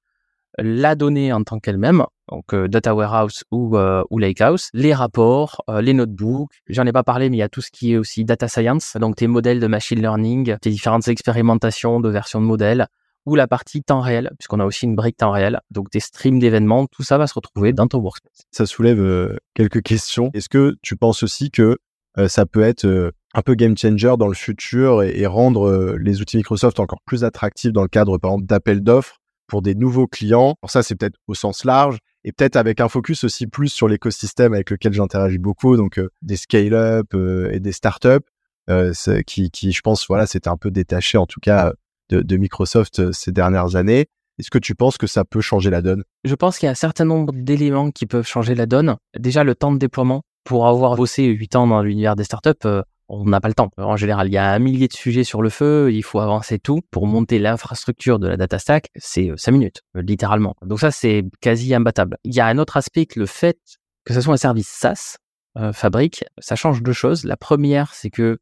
la 0.58 0.94
donnée 0.94 1.32
en 1.32 1.42
tant 1.42 1.58
qu'elle-même, 1.58 2.04
donc 2.30 2.54
euh, 2.54 2.68
data 2.68 2.94
warehouse 2.94 3.44
ou, 3.50 3.76
euh, 3.76 4.04
ou 4.10 4.18
lakehouse, 4.18 4.68
les 4.72 4.94
rapports, 4.94 5.62
euh, 5.68 5.80
les 5.80 5.94
notebooks. 5.94 6.50
J'en 6.68 6.86
ai 6.86 6.92
pas 6.92 7.02
parlé, 7.02 7.28
mais 7.28 7.36
il 7.36 7.40
y 7.40 7.42
a 7.42 7.48
tout 7.48 7.60
ce 7.60 7.70
qui 7.70 7.92
est 7.92 7.96
aussi 7.96 8.24
data 8.24 8.46
science, 8.46 8.96
donc 9.00 9.16
tes 9.16 9.26
modèles 9.26 9.60
de 9.60 9.66
machine 9.66 10.00
learning, 10.00 10.56
tes 10.58 10.70
différentes 10.70 11.08
expérimentations 11.08 12.00
de 12.00 12.08
versions 12.08 12.40
de 12.40 12.46
modèles, 12.46 12.86
ou 13.26 13.34
la 13.34 13.46
partie 13.46 13.82
temps 13.82 14.00
réel, 14.00 14.30
puisqu'on 14.38 14.60
a 14.60 14.64
aussi 14.64 14.84
une 14.84 14.94
brique 14.94 15.16
temps 15.16 15.30
réel, 15.30 15.60
donc 15.70 15.90
des 15.90 16.00
streams 16.00 16.38
d'événements, 16.38 16.86
tout 16.86 17.02
ça 17.02 17.18
va 17.18 17.26
se 17.26 17.34
retrouver 17.34 17.72
dans 17.72 17.86
ton 17.86 17.98
workspace. 17.98 18.42
Ça 18.50 18.66
soulève 18.66 19.38
quelques 19.54 19.82
questions. 19.82 20.30
Est-ce 20.34 20.48
que 20.48 20.76
tu 20.82 20.96
penses 20.96 21.22
aussi 21.22 21.50
que 21.50 21.78
ça 22.26 22.46
peut 22.46 22.62
être 22.62 23.12
un 23.34 23.42
peu 23.42 23.54
game 23.54 23.76
changer 23.76 24.14
dans 24.18 24.28
le 24.28 24.34
futur 24.34 25.02
et, 25.02 25.26
rendre 25.26 25.96
les 25.98 26.20
outils 26.20 26.36
Microsoft 26.36 26.80
encore 26.80 27.00
plus 27.06 27.24
attractifs 27.24 27.72
dans 27.72 27.82
le 27.82 27.88
cadre, 27.88 28.18
par 28.18 28.32
exemple, 28.32 28.46
d'appels 28.46 28.82
d'offres 28.82 29.18
pour 29.46 29.62
des 29.62 29.74
nouveaux 29.74 30.06
clients? 30.06 30.54
Alors 30.62 30.70
ça, 30.70 30.82
c'est 30.82 30.94
peut-être 30.94 31.16
au 31.26 31.34
sens 31.34 31.64
large 31.64 31.98
et 32.24 32.32
peut-être 32.32 32.56
avec 32.56 32.80
un 32.80 32.88
focus 32.88 33.24
aussi 33.24 33.46
plus 33.46 33.68
sur 33.68 33.86
l'écosystème 33.86 34.54
avec 34.54 34.70
lequel 34.70 34.92
j'interagis 34.92 35.38
beaucoup, 35.38 35.76
donc 35.76 35.98
euh, 35.98 36.10
des 36.22 36.36
scale-up 36.36 37.06
euh, 37.14 37.50
et 37.52 37.60
des 37.60 37.72
startups 37.72 38.24
euh, 38.70 38.92
qui, 39.26 39.50
qui, 39.50 39.72
je 39.72 39.80
pense, 39.82 40.06
voilà, 40.08 40.26
c'était 40.26 40.48
un 40.48 40.56
peu 40.56 40.70
détaché 40.70 41.18
en 41.18 41.26
tout 41.26 41.40
cas 41.40 41.74
de, 42.10 42.36
Microsoft 42.36 43.12
ces 43.12 43.32
dernières 43.32 43.76
années. 43.76 44.06
Est-ce 44.38 44.50
que 44.50 44.58
tu 44.58 44.74
penses 44.74 44.98
que 44.98 45.06
ça 45.06 45.24
peut 45.24 45.40
changer 45.40 45.70
la 45.70 45.80
donne? 45.80 46.02
Je 46.24 46.34
pense 46.34 46.58
qu'il 46.58 46.66
y 46.66 46.68
a 46.68 46.72
un 46.72 46.76
certain 46.76 47.04
nombre 47.04 47.32
d'éléments 47.32 47.90
qui 47.90 48.06
peuvent 48.06 48.26
changer 48.26 48.54
la 48.54 48.66
donne. 48.66 48.96
Déjà, 49.18 49.44
le 49.44 49.54
temps 49.54 49.72
de 49.72 49.78
déploiement. 49.78 50.22
Pour 50.44 50.66
avoir 50.66 50.96
bossé 50.96 51.24
8 51.24 51.56
ans 51.56 51.66
dans 51.66 51.82
l'univers 51.82 52.16
des 52.16 52.24
startups, 52.24 52.66
on 53.08 53.24
n'a 53.24 53.40
pas 53.40 53.48
le 53.48 53.54
temps. 53.54 53.70
En 53.76 53.96
général, 53.96 54.28
il 54.28 54.32
y 54.32 54.38
a 54.38 54.50
un 54.50 54.58
millier 54.58 54.88
de 54.88 54.92
sujets 54.92 55.24
sur 55.24 55.42
le 55.42 55.50
feu, 55.50 55.92
il 55.92 56.02
faut 56.02 56.20
avancer 56.20 56.58
tout. 56.58 56.80
Pour 56.90 57.06
monter 57.06 57.38
l'infrastructure 57.38 58.18
de 58.18 58.28
la 58.28 58.36
data 58.36 58.58
stack, 58.58 58.88
c'est 58.96 59.30
euh, 59.30 59.36
cinq 59.36 59.52
minutes, 59.52 59.82
euh, 59.96 60.02
littéralement. 60.02 60.54
Donc 60.62 60.80
ça, 60.80 60.90
c'est 60.90 61.24
quasi 61.40 61.74
imbattable. 61.74 62.16
Il 62.24 62.34
y 62.34 62.40
a 62.40 62.46
un 62.46 62.58
autre 62.58 62.76
aspect 62.76 63.06
que 63.06 63.20
le 63.20 63.26
fait 63.26 63.58
que 64.04 64.12
ce 64.12 64.20
soit 64.20 64.34
un 64.34 64.38
service 64.38 64.68
SaaS, 64.68 65.16
euh, 65.56 65.72
fabrique, 65.72 66.24
ça 66.38 66.56
change 66.56 66.82
deux 66.82 66.92
choses. 66.92 67.24
La 67.24 67.38
première, 67.38 67.94
c'est 67.94 68.10
que 68.10 68.38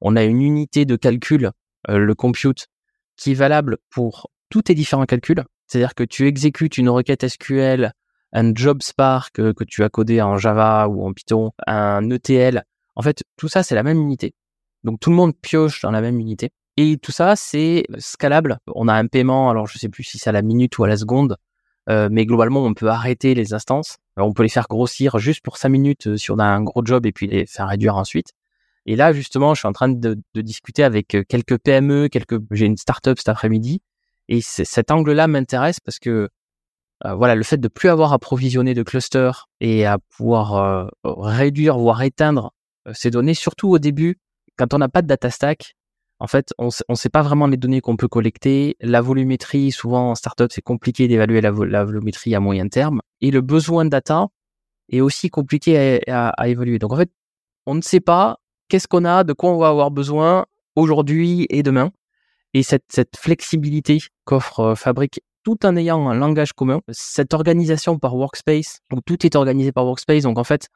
on 0.00 0.16
a 0.16 0.24
une 0.24 0.42
unité 0.42 0.86
de 0.86 0.96
calcul, 0.96 1.52
le 1.88 2.14
compute, 2.14 2.66
qui 3.16 3.32
est 3.32 3.34
valable 3.34 3.78
pour 3.90 4.30
tous 4.50 4.62
tes 4.62 4.74
différents 4.74 5.06
calculs. 5.06 5.44
C'est-à-dire 5.66 5.94
que 5.94 6.04
tu 6.04 6.26
exécutes 6.26 6.78
une 6.78 6.88
requête 6.88 7.26
SQL, 7.26 7.92
un 8.32 8.54
job 8.54 8.82
Spark 8.82 9.34
que 9.34 9.64
tu 9.64 9.82
as 9.82 9.88
codé 9.88 10.20
en 10.20 10.36
Java 10.36 10.88
ou 10.88 11.06
en 11.06 11.12
Python, 11.12 11.52
un 11.66 12.10
ETL 12.10 12.64
en 12.96 13.02
fait, 13.02 13.22
tout 13.36 13.48
ça, 13.48 13.62
c'est 13.62 13.74
la 13.74 13.82
même 13.82 14.00
unité. 14.00 14.34
Donc 14.84 15.00
tout 15.00 15.10
le 15.10 15.16
monde 15.16 15.34
pioche 15.40 15.80
dans 15.82 15.90
la 15.90 16.00
même 16.00 16.20
unité. 16.20 16.50
Et 16.76 16.98
tout 16.98 17.12
ça, 17.12 17.36
c'est 17.36 17.84
scalable. 17.98 18.58
On 18.74 18.88
a 18.88 18.94
un 18.94 19.06
paiement, 19.06 19.50
alors 19.50 19.66
je 19.66 19.78
sais 19.78 19.88
plus 19.88 20.02
si 20.02 20.18
c'est 20.18 20.30
à 20.30 20.32
la 20.32 20.42
minute 20.42 20.76
ou 20.78 20.84
à 20.84 20.88
la 20.88 20.96
seconde, 20.96 21.36
euh, 21.88 22.08
mais 22.10 22.26
globalement, 22.26 22.64
on 22.64 22.74
peut 22.74 22.88
arrêter 22.88 23.34
les 23.34 23.54
instances. 23.54 23.96
on 24.16 24.32
peut 24.32 24.42
les 24.42 24.48
faire 24.48 24.66
grossir 24.68 25.18
juste 25.18 25.42
pour 25.42 25.56
5 25.56 25.68
minutes 25.68 26.06
euh, 26.08 26.16
si 26.16 26.30
on 26.30 26.38
a 26.38 26.44
un 26.44 26.62
gros 26.62 26.84
job 26.84 27.06
et 27.06 27.12
puis 27.12 27.26
les 27.26 27.46
faire 27.46 27.68
réduire 27.68 27.96
ensuite. 27.96 28.32
Et 28.86 28.96
là, 28.96 29.12
justement, 29.12 29.54
je 29.54 29.60
suis 29.60 29.68
en 29.68 29.72
train 29.72 29.88
de, 29.88 30.22
discuter 30.34 30.84
avec 30.84 31.14
euh, 31.14 31.24
quelques 31.28 31.58
PME, 31.58 32.08
quelques, 32.08 32.38
j'ai 32.50 32.66
une 32.66 32.76
startup 32.76 33.18
cet 33.18 33.28
après-midi. 33.28 33.82
Et 34.28 34.40
cet 34.40 34.90
angle-là 34.90 35.26
m'intéresse 35.26 35.80
parce 35.80 35.98
que 35.98 36.30
voilà, 37.04 37.34
le 37.34 37.42
fait 37.42 37.58
de 37.58 37.68
plus 37.68 37.90
avoir 37.90 38.14
à 38.14 38.18
provisionner 38.18 38.72
de 38.72 38.82
clusters 38.82 39.50
et 39.60 39.84
à 39.84 39.98
pouvoir 39.98 40.88
réduire, 41.04 41.76
voire 41.76 42.00
éteindre 42.00 42.54
euh, 42.88 42.92
ces 42.94 43.10
données, 43.10 43.34
surtout 43.34 43.70
au 43.70 43.78
début, 43.78 44.18
quand 44.56 44.74
on 44.74 44.78
n'a 44.78 44.88
pas 44.88 45.02
de 45.02 45.06
data 45.06 45.30
stack, 45.30 45.74
en 46.20 46.26
fait, 46.26 46.54
on 46.58 46.68
ne 46.88 46.94
sait 46.94 47.08
pas 47.08 47.22
vraiment 47.22 47.46
les 47.46 47.56
données 47.56 47.80
qu'on 47.80 47.96
peut 47.96 48.08
collecter. 48.08 48.76
La 48.80 49.00
volumétrie, 49.00 49.72
souvent 49.72 50.10
en 50.10 50.14
startup, 50.14 50.52
c'est 50.52 50.62
compliqué 50.62 51.08
d'évaluer 51.08 51.40
la, 51.40 51.50
volumétrie 51.50 52.34
à 52.34 52.40
moyen 52.40 52.68
terme. 52.68 53.02
Et 53.20 53.30
le 53.30 53.40
besoin 53.40 53.84
de 53.84 53.90
data 53.90 54.28
est 54.90 55.00
aussi 55.00 55.28
compliqué 55.28 56.00
à, 56.08 56.48
évaluer. 56.48 56.78
Donc 56.78 56.92
en 56.92 56.96
fait, 56.96 57.10
on 57.66 57.74
ne 57.74 57.82
sait 57.82 58.00
pas 58.00 58.38
qu'est-ce 58.74 58.88
qu'on 58.88 59.04
a, 59.04 59.22
de 59.22 59.32
quoi 59.32 59.50
on 59.50 59.58
va 59.58 59.68
avoir 59.68 59.92
besoin 59.92 60.46
aujourd'hui 60.74 61.46
et 61.48 61.62
demain. 61.62 61.92
Et 62.54 62.64
cette, 62.64 62.86
cette 62.88 63.16
flexibilité 63.16 64.00
qu'offre 64.24 64.58
euh, 64.58 64.74
Fabric, 64.74 65.20
tout 65.44 65.64
en 65.64 65.76
ayant 65.76 66.08
un 66.08 66.14
langage 66.16 66.52
commun, 66.54 66.80
cette 66.90 67.34
organisation 67.34 68.00
par 68.00 68.16
workspace, 68.16 68.80
où 68.92 69.00
tout 69.00 69.24
est 69.24 69.36
organisé 69.36 69.70
par 69.70 69.84
workspace, 69.86 70.24
donc 70.24 70.38
en 70.38 70.42
fait, 70.42 70.70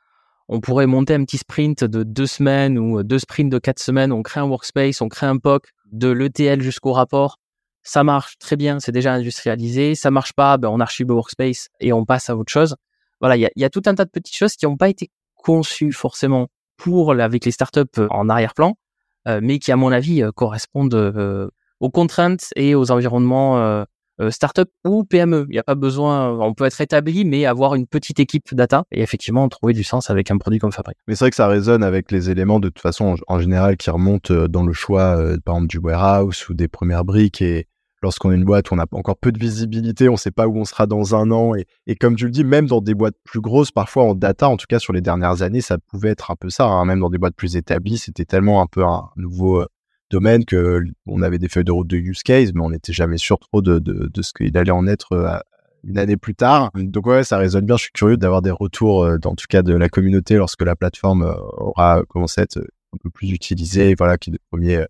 on 0.47 0.61
pourrait 0.61 0.87
monter 0.87 1.15
un 1.15 1.25
petit 1.25 1.39
sprint 1.39 1.83
de 1.83 2.05
deux 2.05 2.29
semaines 2.29 2.79
ou 2.79 3.03
deux 3.03 3.19
sprints 3.19 3.51
de 3.51 3.59
quatre 3.59 3.81
semaines. 3.81 4.13
On 4.13 4.23
crée 4.23 4.39
un 4.39 4.47
workspace, 4.47 5.01
on 5.01 5.09
crée 5.09 5.27
un 5.27 5.39
POC 5.39 5.65
de 5.91 6.09
l'ETL 6.09 6.61
jusqu'au 6.63 6.93
rapport. 6.93 7.39
Ça 7.83 8.05
marche 8.05 8.39
très 8.39 8.55
bien, 8.55 8.79
c'est 8.79 8.93
déjà 8.93 9.13
industrialisé. 9.13 9.97
Ça 9.97 10.13
marche 10.13 10.35
pas, 10.35 10.57
ben 10.57 10.69
on 10.69 10.79
archive 10.79 11.09
le 11.09 11.15
workspace 11.15 11.67
et 11.81 11.93
on 11.93 12.05
passe 12.05 12.31
à 12.31 12.37
autre 12.37 12.53
chose. 12.53 12.77
Voilà, 13.21 13.37
il 13.37 13.51
y 13.57 13.65
a, 13.65 13.71
tout 13.71 13.83
un 13.87 13.97
tas 13.97 14.05
de 14.05 14.11
petites 14.11 14.37
choses 14.37 14.55
qui 14.55 14.67
n'ont 14.67 14.77
pas 14.77 14.89
été 14.89 15.11
conçues 15.35 15.91
forcément 15.91 16.47
pour 16.79 17.13
avec 17.13 17.45
les 17.45 17.51
startups 17.51 17.83
euh, 17.99 18.07
en 18.11 18.31
arrière-plan, 18.31 18.79
euh, 19.27 19.41
mais 19.43 19.59
qui 19.59 19.71
à 19.71 19.77
mon 19.77 19.93
avis 19.93 20.23
euh, 20.23 20.31
correspondent 20.33 21.51
aux 21.81 21.91
contraintes 21.91 22.49
et 22.57 22.75
aux 22.75 22.91
environnements 22.91 23.85
startup 24.31 24.69
ou 24.85 25.05
PME. 25.05 25.47
Il 25.49 25.53
n'y 25.53 25.59
a 25.61 25.63
pas 25.63 25.77
besoin, 25.77 26.33
on 26.41 26.53
peut 26.53 26.65
être 26.65 26.81
établi, 26.81 27.25
mais 27.25 27.47
avoir 27.47 27.77
une 27.77 27.87
petite 27.87 28.19
équipe 28.19 28.53
data 28.53 28.83
et 28.91 29.01
effectivement 29.01 29.49
trouver 29.49 29.75
du 29.75 29.85
sens 29.85 30.11
avec 30.11 30.33
un 30.33 30.39
produit 30.39 30.59
comme 30.59 30.73
Fabric. 30.73 30.97
Mais 31.07 31.15
c'est 31.15 31.25
vrai 31.25 31.31
que 31.31 31.37
ça 31.37 31.47
résonne 31.47 31.85
avec 31.85 32.11
les 32.11 32.29
éléments 32.29 32.59
de 32.59 32.69
toute 32.69 32.81
façon 32.81 33.15
en, 33.29 33.39
général 33.39 33.77
qui 33.77 33.91
remontent 33.91 34.49
dans 34.49 34.65
le 34.65 34.73
choix, 34.73 35.15
par 35.45 35.55
exemple, 35.55 35.69
du 35.69 35.79
warehouse 35.79 36.49
ou 36.49 36.55
des 36.55 36.67
premières 36.67 37.05
briques 37.05 37.41
et 37.43 37.69
lorsqu'on 38.03 38.33
est 38.33 38.37
une 38.37 38.45
boîte 38.45 38.71
on 38.73 38.79
a 38.79 38.87
encore 38.93 39.17
peu 39.17 39.33
de 39.33 39.39
visibilité, 39.39 40.09
on 40.09 40.13
ne 40.13 40.19
sait 40.19 40.31
pas 40.31 40.47
où 40.47 40.57
on 40.57 40.65
sera 40.65 40.87
dans 40.87 41.15
un 41.15 41.31
an. 41.31 41.53
Et, 41.87 41.97
comme 41.97 42.17
tu 42.17 42.25
le 42.25 42.31
dis, 42.31 42.45
même 42.45 42.67
dans 42.67 42.81
des 42.81 42.95
boîtes 42.95 43.17
plus 43.25 43.41
grosses, 43.41 43.71
parfois 43.71 44.05
en 44.05 44.15
data, 44.15 44.49
en 44.49 44.57
tout 44.57 44.67
cas 44.69 44.79
sur 44.79 44.93
les 44.93 45.01
dernières 45.01 45.43
années, 45.43 45.61
ça 45.61 45.79
pouvait 45.79 46.11
être 46.11 46.31
un 46.31 46.37
peu 46.37 46.51
ça. 46.51 46.67
Hein. 46.67 46.85
Même 46.85 47.01
dans 47.01 47.11
des 47.11 47.19
boîtes 47.19 47.37
plus 47.37 47.57
établies, 47.57 47.99
c'était 47.99 48.25
tellement 48.25 48.63
un 48.63 48.67
peu 48.67 48.85
un 48.85 49.09
nouveau 49.17 49.65
domaine 50.11 50.45
que 50.45 50.83
on 51.07 51.23
avait 51.23 51.39
des 51.39 51.49
feuilles 51.49 51.65
de 51.65 51.73
route 51.73 51.87
de 51.87 51.97
use 51.97 52.23
case, 52.23 52.53
mais 52.55 52.61
on 52.61 52.71
n'était 52.71 52.93
jamais 52.93 53.19
sûr 53.19 53.39
trop 53.39 53.63
de, 53.63 53.79
de, 53.79 54.23
ce 54.23 54.33
qu'il 54.33 54.57
allait 54.57 54.71
en 54.71 54.87
être 54.87 55.13
euh, 55.13 55.39
une 55.85 55.99
année 55.99 56.17
plus 56.17 56.35
tard. 56.35 56.71
Donc 56.75 57.07
ouais, 57.07 57.25
ça 57.25 57.39
résonne 57.39 57.67
bien. 57.67 57.77
Je 57.77 57.83
suis 57.83 57.93
curieux 57.93 58.17
d'avoir 58.17 58.43
des 58.43 58.51
retours, 58.51 59.05
euh, 59.05 59.19
en 59.25 59.35
tout 59.35 59.47
cas 59.49 59.63
de 59.63 59.75
la 59.75 59.89
communauté, 59.89 60.37
lorsque 60.37 60.63
la 60.63 60.77
plateforme 60.77 61.23
euh, 61.23 61.35
aura 61.59 62.03
commencé 62.09 62.41
à 62.41 62.45
être 62.45 62.59
un 62.59 62.99
peu 63.03 63.11
plus 63.11 63.31
utilisée. 63.31 63.95
Voilà, 63.97 64.17
que 64.19 64.31
les 64.31 64.39
premiers, 64.51 64.85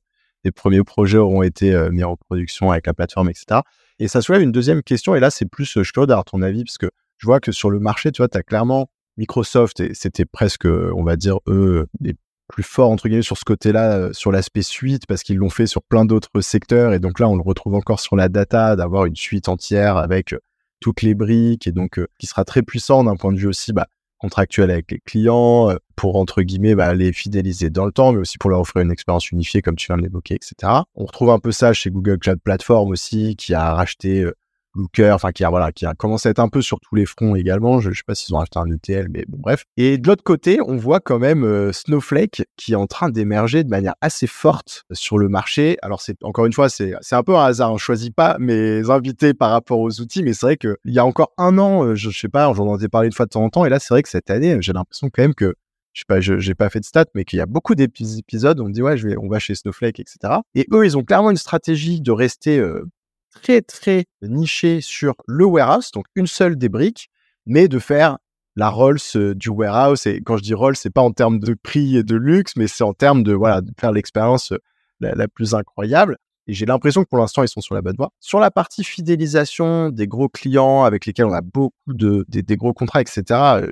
les 0.44 0.52
premiers 0.52 0.82
projets 0.82 1.18
auront 1.18 1.42
été 1.42 1.76
mis 1.90 2.04
en 2.04 2.16
production 2.16 2.70
avec 2.70 2.86
la 2.86 2.94
plateforme, 2.94 3.30
etc. 3.30 3.60
Et 3.98 4.08
ça 4.08 4.22
soulève 4.22 4.42
une 4.42 4.52
deuxième 4.52 4.82
question. 4.82 5.14
Et 5.14 5.20
là, 5.20 5.30
c'est 5.30 5.46
plus, 5.46 5.64
je 5.64 5.82
suis 5.82 5.92
d'avoir 5.96 6.24
ton 6.24 6.42
avis, 6.42 6.64
parce 6.64 6.78
que 6.78 6.90
je 7.16 7.26
vois 7.26 7.40
que 7.40 7.52
sur 7.52 7.70
le 7.70 7.80
marché, 7.80 8.12
tu 8.12 8.18
vois, 8.18 8.28
tu 8.28 8.38
as 8.38 8.42
clairement 8.42 8.88
Microsoft, 9.16 9.80
et 9.80 9.94
c'était 9.94 10.24
presque, 10.24 10.66
on 10.66 11.02
va 11.02 11.16
dire, 11.16 11.38
eux, 11.48 11.86
les 12.00 12.14
plus 12.48 12.62
fort 12.62 12.90
entre 12.90 13.08
guillemets 13.08 13.22
sur 13.22 13.36
ce 13.36 13.44
côté-là, 13.44 13.92
euh, 13.92 14.12
sur 14.12 14.32
l'aspect 14.32 14.62
suite, 14.62 15.06
parce 15.06 15.22
qu'ils 15.22 15.36
l'ont 15.36 15.50
fait 15.50 15.66
sur 15.66 15.82
plein 15.82 16.04
d'autres 16.04 16.40
secteurs. 16.40 16.92
Et 16.94 16.98
donc 16.98 17.20
là, 17.20 17.28
on 17.28 17.36
le 17.36 17.42
retrouve 17.42 17.74
encore 17.74 18.00
sur 18.00 18.16
la 18.16 18.28
data, 18.28 18.74
d'avoir 18.74 19.04
une 19.04 19.16
suite 19.16 19.48
entière 19.48 19.96
avec 19.98 20.32
euh, 20.32 20.38
toutes 20.80 21.02
les 21.02 21.14
briques 21.14 21.66
et 21.66 21.72
donc 21.72 21.98
euh, 21.98 22.08
qui 22.18 22.26
sera 22.26 22.44
très 22.44 22.62
puissant 22.62 23.04
d'un 23.04 23.16
point 23.16 23.32
de 23.32 23.38
vue 23.38 23.46
aussi 23.46 23.72
bah, 23.72 23.86
contractuel 24.18 24.70
avec 24.70 24.90
les 24.90 24.98
clients 24.98 25.70
pour 25.96 26.16
entre 26.16 26.42
guillemets 26.42 26.74
bah, 26.74 26.94
les 26.94 27.12
fidéliser 27.12 27.70
dans 27.70 27.86
le 27.86 27.92
temps, 27.92 28.12
mais 28.12 28.18
aussi 28.18 28.38
pour 28.38 28.50
leur 28.50 28.60
offrir 28.60 28.82
une 28.82 28.92
expérience 28.92 29.30
unifiée 29.30 29.62
comme 29.62 29.76
tu 29.76 29.86
viens 29.86 29.96
de 29.96 30.02
l'évoquer, 30.02 30.34
etc. 30.34 30.72
On 30.94 31.04
retrouve 31.04 31.30
un 31.30 31.38
peu 31.38 31.52
ça 31.52 31.72
chez 31.72 31.90
Google 31.90 32.18
Cloud 32.18 32.40
Platform 32.42 32.90
aussi, 32.90 33.36
qui 33.36 33.54
a 33.54 33.74
racheté 33.74 34.26
Looker, 34.74 35.12
enfin 35.14 35.32
qui 35.32 35.44
a 35.44 35.50
voilà, 35.50 35.72
qui 35.72 35.86
a 35.86 35.94
commencé 35.94 36.28
à 36.28 36.30
être 36.30 36.38
un 36.38 36.48
peu 36.48 36.62
sur 36.62 36.78
tous 36.80 36.94
les 36.94 37.06
fronts 37.06 37.36
également. 37.36 37.80
Je, 37.80 37.90
ne 37.90 37.94
sais 37.94 38.02
pas 38.06 38.14
s'ils 38.14 38.34
ont 38.34 38.40
acheté 38.40 38.58
un 38.58 38.70
ETL, 38.70 39.08
mais 39.10 39.24
bon 39.28 39.38
bref. 39.40 39.64
Et 39.76 39.98
de 39.98 40.06
l'autre 40.06 40.22
côté, 40.22 40.58
on 40.66 40.76
voit 40.76 41.00
quand 41.00 41.18
même 41.18 41.44
euh, 41.44 41.72
Snowflake 41.72 42.44
qui 42.56 42.72
est 42.72 42.76
en 42.76 42.86
train 42.86 43.10
d'émerger 43.10 43.64
de 43.64 43.68
manière 43.68 43.94
assez 44.00 44.26
forte 44.26 44.84
sur 44.92 45.18
le 45.18 45.28
marché. 45.28 45.76
Alors 45.82 46.00
c'est 46.00 46.16
encore 46.22 46.46
une 46.46 46.52
fois, 46.52 46.68
c'est 46.68 46.94
un 47.12 47.22
peu 47.22 47.36
un 47.36 47.44
hasard. 47.44 47.72
On 47.72 47.78
choisit 47.78 48.14
pas 48.14 48.36
mes 48.38 48.90
invités 48.90 49.34
par 49.34 49.50
rapport 49.50 49.80
aux 49.80 50.00
outils, 50.00 50.22
mais 50.22 50.32
c'est 50.32 50.46
vrai 50.46 50.56
que 50.56 50.76
il 50.84 50.94
y 50.94 50.98
a 50.98 51.04
encore 51.04 51.32
un 51.38 51.58
an, 51.58 51.84
euh, 51.84 51.94
je, 51.94 52.10
je 52.10 52.18
sais 52.18 52.28
pas, 52.28 52.52
j'en 52.52 52.66
entendais 52.66 52.88
parler 52.88 53.06
une 53.06 53.12
fois 53.12 53.26
de 53.26 53.30
temps 53.30 53.44
en 53.44 53.50
temps, 53.50 53.64
et 53.64 53.68
là 53.68 53.78
c'est 53.78 53.92
vrai 53.94 54.02
que 54.02 54.08
cette 54.08 54.30
année, 54.30 54.58
j'ai 54.60 54.72
l'impression 54.72 55.08
quand 55.12 55.22
même 55.22 55.34
que 55.34 55.54
je 55.98 56.02
sais 56.02 56.04
pas, 56.06 56.20
j'ai 56.20 56.54
pas 56.54 56.70
fait 56.70 56.78
de 56.78 56.84
stats, 56.84 57.06
mais 57.14 57.24
qu'il 57.24 57.38
y 57.38 57.42
a 57.42 57.46
beaucoup 57.46 57.74
d'épisodes, 57.74 58.60
on 58.60 58.68
me 58.68 58.72
dit 58.72 58.82
ouais, 58.82 58.96
on 59.18 59.28
va 59.28 59.40
chez 59.40 59.56
Snowflake, 59.56 59.98
etc. 59.98 60.34
Et 60.54 60.66
eux, 60.72 60.84
ils 60.84 60.96
ont 60.96 61.02
clairement 61.02 61.30
une 61.30 61.36
stratégie 61.36 62.00
de 62.00 62.12
rester 62.12 62.58
euh, 62.58 62.84
très 63.30 63.62
très 63.62 64.06
niché 64.22 64.80
sur 64.80 65.14
le 65.26 65.44
warehouse, 65.44 65.90
donc 65.92 66.06
une 66.14 66.26
seule 66.26 66.56
des 66.56 66.68
briques, 66.68 67.10
mais 67.46 67.68
de 67.68 67.78
faire 67.78 68.18
la 68.56 68.70
Rolls 68.70 68.98
euh, 69.16 69.34
du 69.34 69.48
warehouse. 69.48 70.06
Et 70.06 70.20
quand 70.22 70.36
je 70.36 70.42
dis 70.42 70.54
Rolls, 70.54 70.76
c'est 70.76 70.90
pas 70.90 71.02
en 71.02 71.12
termes 71.12 71.38
de 71.38 71.54
prix 71.54 71.96
et 71.96 72.02
de 72.02 72.16
luxe, 72.16 72.56
mais 72.56 72.66
c'est 72.66 72.84
en 72.84 72.92
termes 72.92 73.22
de 73.22 73.32
voilà 73.32 73.60
de 73.60 73.70
faire 73.78 73.92
l'expérience 73.92 74.52
euh, 74.52 74.58
la, 75.00 75.28
plus 75.28 75.54
incroyable. 75.54 76.18
Et 76.46 76.54
j'ai 76.54 76.66
l'impression 76.66 77.04
que 77.04 77.08
pour 77.08 77.18
l'instant, 77.18 77.42
ils 77.42 77.48
sont 77.48 77.60
sur 77.60 77.74
la 77.74 77.82
bonne 77.82 77.96
voie. 77.96 78.10
Sur 78.20 78.40
la 78.40 78.50
partie 78.50 78.82
fidélisation 78.82 79.90
des 79.90 80.08
gros 80.08 80.28
clients 80.28 80.84
avec 80.84 81.06
lesquels 81.06 81.26
on 81.26 81.32
a 81.32 81.42
beaucoup 81.42 81.74
de 81.86 82.24
des, 82.28 82.42
des 82.42 82.56
gros 82.56 82.72
contrats, 82.72 83.02
etc. 83.02 83.22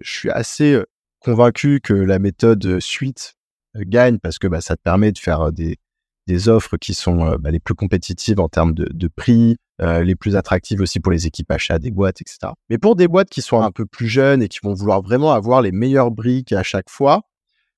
Je 0.02 0.10
suis 0.10 0.30
assez 0.30 0.80
convaincu 1.20 1.80
que 1.82 1.94
la 1.94 2.18
méthode 2.18 2.78
suite 2.80 3.34
gagne 3.74 4.18
parce 4.18 4.38
que 4.38 4.46
bah, 4.46 4.60
ça 4.60 4.76
te 4.76 4.82
permet 4.82 5.10
de 5.10 5.18
faire 5.18 5.52
des, 5.52 5.78
des 6.26 6.48
offres 6.48 6.76
qui 6.76 6.94
sont 6.94 7.36
bah, 7.36 7.50
les 7.50 7.60
plus 7.60 7.74
compétitives 7.74 8.40
en 8.40 8.48
termes 8.48 8.74
de, 8.74 9.08
prix, 9.08 9.56
euh, 9.80 10.02
les 10.02 10.16
plus 10.16 10.36
attractives 10.36 10.80
aussi 10.80 11.00
pour 11.00 11.12
les 11.12 11.26
équipes 11.26 11.50
achats 11.50 11.78
des 11.78 11.90
boîtes, 11.90 12.20
etc. 12.20 12.52
Mais 12.70 12.78
pour 12.78 12.96
des 12.96 13.08
boîtes 13.08 13.30
qui 13.30 13.42
sont 13.42 13.60
un 13.60 13.70
peu 13.70 13.86
plus 13.86 14.08
jeunes 14.08 14.42
et 14.42 14.48
qui 14.48 14.58
vont 14.62 14.74
vouloir 14.74 15.02
vraiment 15.02 15.32
avoir 15.32 15.62
les 15.62 15.72
meilleures 15.72 16.10
briques 16.10 16.52
à 16.52 16.62
chaque 16.62 16.90
fois, 16.90 17.22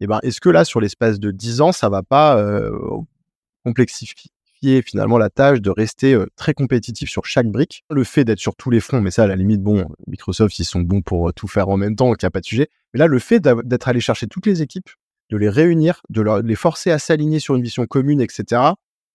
eh 0.01 0.07
ben, 0.07 0.21
est-ce 0.23 0.41
que 0.41 0.49
là, 0.49 0.65
sur 0.65 0.81
l'espace 0.81 1.19
de 1.19 1.31
10 1.31 1.61
ans, 1.61 1.73
ça 1.73 1.89
va 1.89 2.03
pas 2.03 2.39
euh, 2.39 2.71
complexifier 3.65 4.31
finalement 4.83 5.19
la 5.19 5.31
tâche 5.31 5.61
de 5.61 5.71
rester 5.71 6.15
euh, 6.15 6.27
très 6.37 6.55
compétitif 6.55 7.11
sur 7.11 7.27
chaque 7.27 7.49
brique? 7.49 7.85
Le 7.91 8.05
fait 8.05 8.25
d'être 8.25 8.39
sur 8.39 8.55
tous 8.55 8.71
les 8.71 8.81
fronts, 8.81 9.01
mais 9.01 9.11
ça, 9.11 9.25
à 9.25 9.27
la 9.27 9.37
limite, 9.37 9.61
bon, 9.61 9.89
Microsoft, 10.07 10.59
ils 10.59 10.65
sont 10.65 10.81
bons 10.81 11.03
pour 11.03 11.33
tout 11.35 11.49
faire 11.49 11.69
en 11.69 11.77
même 11.77 11.97
temps, 11.97 12.07
donc 12.07 12.23
il 12.23 12.25
n'y 12.25 12.29
a 12.29 12.31
pas 12.31 12.41
de 12.41 12.47
sujet. 12.47 12.69
Mais 12.95 12.99
là, 12.99 13.07
le 13.07 13.19
fait 13.19 13.41
d'être 13.41 13.89
allé 13.89 14.01
chercher 14.01 14.29
toutes 14.29 14.47
les 14.47 14.63
équipes, 14.63 14.89
de 15.31 15.37
les 15.37 15.49
réunir, 15.49 16.03
de, 16.11 16.23
les 16.41 16.55
forcer 16.55 16.91
à 16.91 16.99
s'aligner 16.99 17.41
sur 17.41 17.55
une 17.55 17.63
vision 17.63 17.87
commune, 17.87 18.21
etc. 18.21 18.45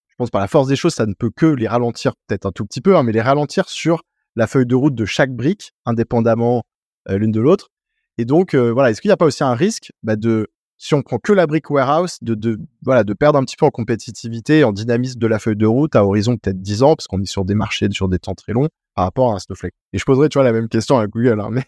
Je 0.08 0.16
pense 0.18 0.30
par 0.30 0.42
la 0.42 0.48
force 0.48 0.68
des 0.68 0.76
choses, 0.76 0.94
ça 0.94 1.06
ne 1.06 1.14
peut 1.14 1.32
que 1.36 1.46
les 1.46 1.68
ralentir 1.68 2.14
peut-être 2.28 2.46
un 2.46 2.52
tout 2.52 2.66
petit 2.66 2.82
peu, 2.82 2.96
hein, 2.96 3.04
mais 3.04 3.12
les 3.12 3.22
ralentir 3.22 3.68
sur 3.68 4.04
la 4.36 4.48
feuille 4.48 4.66
de 4.66 4.76
route 4.76 4.96
de 4.96 5.06
chaque 5.06 5.32
brique, 5.32 5.74
indépendamment 5.86 6.64
euh, 7.10 7.18
l'une 7.18 7.32
de 7.32 7.42
l'autre. 7.42 7.70
Et 8.18 8.26
donc, 8.26 8.54
euh, 8.54 8.72
voilà, 8.72 8.92
est-ce 8.92 9.02
qu'il 9.02 9.10
n'y 9.10 9.14
a 9.14 9.18
pas 9.18 9.26
aussi 9.26 9.44
un 9.44 9.56
risque 9.56 9.92
bah, 10.04 10.16
de, 10.16 10.48
si 10.78 10.94
on 10.94 11.02
prend 11.02 11.18
que 11.18 11.34
la 11.34 11.48
brique 11.48 11.70
warehouse, 11.70 12.18
de, 12.22 12.60
voilà, 12.84 13.04
de 13.04 13.14
perdre 13.14 13.40
un 13.40 13.44
petit 13.44 13.56
peu 13.56 13.66
en 13.66 13.72
compétitivité, 13.72 14.64
en 14.64 14.72
dynamisme 14.72 15.20
de 15.20 15.28
la 15.28 15.40
feuille 15.40 15.56
de 15.56 15.66
route 15.66 15.96
à 15.96 16.06
horizon 16.06 16.38
peut-être 16.38 16.62
10 16.62 16.84
ans, 16.84 16.96
parce 16.96 17.08
qu'on 17.08 17.22
est 17.22 17.26
sur 17.26 17.46
des 17.46 17.56
marchés 17.56 17.88
sur 17.92 18.10
des 18.10 18.20
temps 18.20 18.36
très 18.36 18.54
longs 18.54 18.70
par 18.96 19.06
rapport 19.06 19.34
à 19.34 19.40
Snowflake? 19.40 19.74
Et 19.94 19.98
je 19.98 20.06
poserai, 20.06 20.30
tu 20.30 20.38
la 20.38 20.52
même 20.52 20.70
question 20.70 20.98
à 20.98 21.08
Google, 21.08 21.40
hein, 21.40 21.50
mais... 21.52 21.66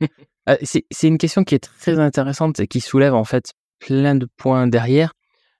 Euh, 0.48 0.56
c'est 0.62 1.06
une 1.06 1.18
question 1.18 1.44
qui 1.44 1.54
est 1.54 1.58
très 1.58 1.98
intéressante 1.98 2.60
et 2.60 2.66
qui 2.66 2.80
soulève 2.80 3.12
en 3.12 3.24
fait 3.24 3.52
plein 3.80 4.14
de 4.14 4.26
points 4.36 4.68
derrière. 4.68 5.14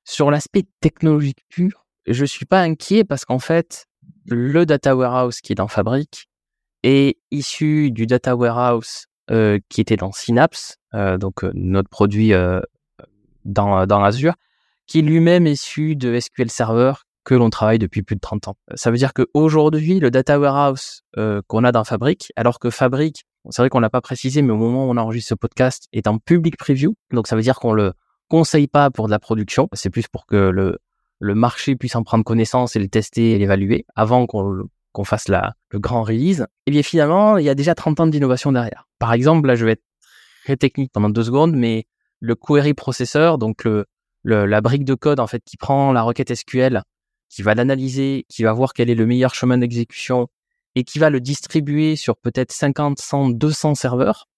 Sur 0.05 0.31
l'aspect 0.31 0.65
technologique 0.81 1.45
pur, 1.49 1.87
je 2.07 2.25
suis 2.25 2.47
pas 2.47 2.61
inquiet 2.63 3.05
parce 3.05 3.25
qu'en 3.25 3.39
fait, 3.39 3.87
le 4.27 4.65
data 4.67 4.95
warehouse 4.95 5.41
qui 5.41 5.53
est 5.53 5.57
dans 5.57 5.69
Fabric 5.69 6.29
est 6.83 7.19
issu 7.31 7.91
du 7.91 8.07
data 8.07 8.37
warehouse 8.37 9.07
euh, 9.31 9.59
qui 9.69 9.81
était 9.81 9.97
dans 9.97 10.13
Synapse, 10.13 10.79
euh, 10.95 11.19
donc 11.19 11.45
euh, 11.45 11.53
notre 11.55 11.89
produit 11.89 12.33
dans, 13.45 13.87
dans 13.87 14.03
Azure, 14.03 14.35
qui 14.87 15.03
lui-même 15.03 15.47
est 15.47 15.53
issu 15.53 15.97
de 15.97 16.19
SQL 16.19 16.51
Server 16.51 16.95
que 17.25 17.35
l'on 17.35 17.51
travaille 17.51 17.79
depuis 17.79 18.03
plus 18.03 18.17
de 18.17 18.21
30 18.21 18.49
ans. 18.49 18.57
Ça 18.75 18.91
veut 18.91 18.97
dire 18.97 19.13
qu'aujourd'hui, 19.13 20.01
le 20.01 20.11
data 20.11 20.41
warehouse 20.41 21.03
qu'on 21.47 21.65
a 21.65 21.71
dans 21.71 21.85
Fabric, 21.85 22.33
alors 22.35 22.59
que 22.59 22.71
Fabric, 22.71 23.25
c'est 23.51 23.63
vrai 23.63 23.69
qu'on 23.69 23.81
l'a 23.81 23.91
pas 23.91 24.01
précisé, 24.01 24.43
mais 24.43 24.53
au 24.53 24.57
moment 24.57 24.87
où 24.87 24.91
on 24.91 24.97
enregistre 24.97 25.29
ce 25.29 25.35
podcast, 25.35 25.87
est 25.93 26.09
en 26.09 26.19
public 26.19 26.57
preview, 26.57 26.97
donc 27.13 27.27
ça 27.27 27.37
veut 27.37 27.43
dire 27.43 27.61
qu'on 27.61 27.73
le 27.73 27.93
conseille 28.31 28.69
pas 28.69 28.91
pour 28.91 29.07
de 29.07 29.11
la 29.11 29.19
production, 29.19 29.69
c'est 29.75 29.91
plus 29.91 30.09
pour 30.09 30.25
que 30.25 30.37
le, 30.37 30.79
le 31.19 31.35
marché 31.35 31.77
puisse 31.77 31.97
en 31.97 32.03
prendre 32.05 32.25
connaissance 32.25 32.77
et 32.77 32.79
le 32.79 32.89
tester 32.89 33.33
et 33.33 33.39
l'évaluer 33.39 33.85
avant 33.95 34.27
qu'on 34.27 34.63
qu'on 34.93 35.05
fasse 35.05 35.29
la, 35.29 35.55
le 35.69 35.79
grand 35.79 36.03
release. 36.03 36.47
Et 36.67 36.73
bien 36.73 36.83
finalement, 36.83 37.39
il 37.39 37.45
y 37.45 37.49
a 37.49 37.55
déjà 37.55 37.77
30 37.77 38.01
ans 38.01 38.07
d'innovation 38.09 38.51
derrière. 38.51 38.89
Par 38.99 39.13
exemple, 39.13 39.47
là 39.47 39.55
je 39.55 39.65
vais 39.65 39.73
être 39.73 39.85
très 40.45 40.57
technique 40.57 40.91
pendant 40.93 41.11
deux 41.11 41.23
secondes, 41.23 41.55
mais 41.55 41.87
le 42.19 42.35
query 42.35 42.75
processor, 42.75 43.39
donc 43.39 43.65
le, 43.65 43.85
le, 44.23 44.47
la 44.47 44.61
brique 44.61 44.85
de 44.85 44.95
code 44.95 45.21
en 45.21 45.27
fait 45.27 45.43
qui 45.45 45.57
prend 45.57 45.93
la 45.93 46.03
requête 46.03 46.35
SQL, 46.35 46.83
qui 47.29 47.43
va 47.43 47.55
l'analyser, 47.55 48.25
qui 48.29 48.43
va 48.43 48.53
voir 48.53 48.73
quel 48.73 48.91
est 48.91 48.95
le 48.95 49.07
meilleur 49.07 49.35
chemin 49.35 49.59
d'exécution 49.59 50.29
et 50.75 50.85
qui 50.85 50.99
va 50.99 51.11
le 51.11 51.21
distribuer 51.21 51.97
sur 51.97 52.17
peut-être 52.17 52.53
50, 52.53 52.99
100, 52.99 53.31
200 53.31 53.75
serveurs, 53.75 54.29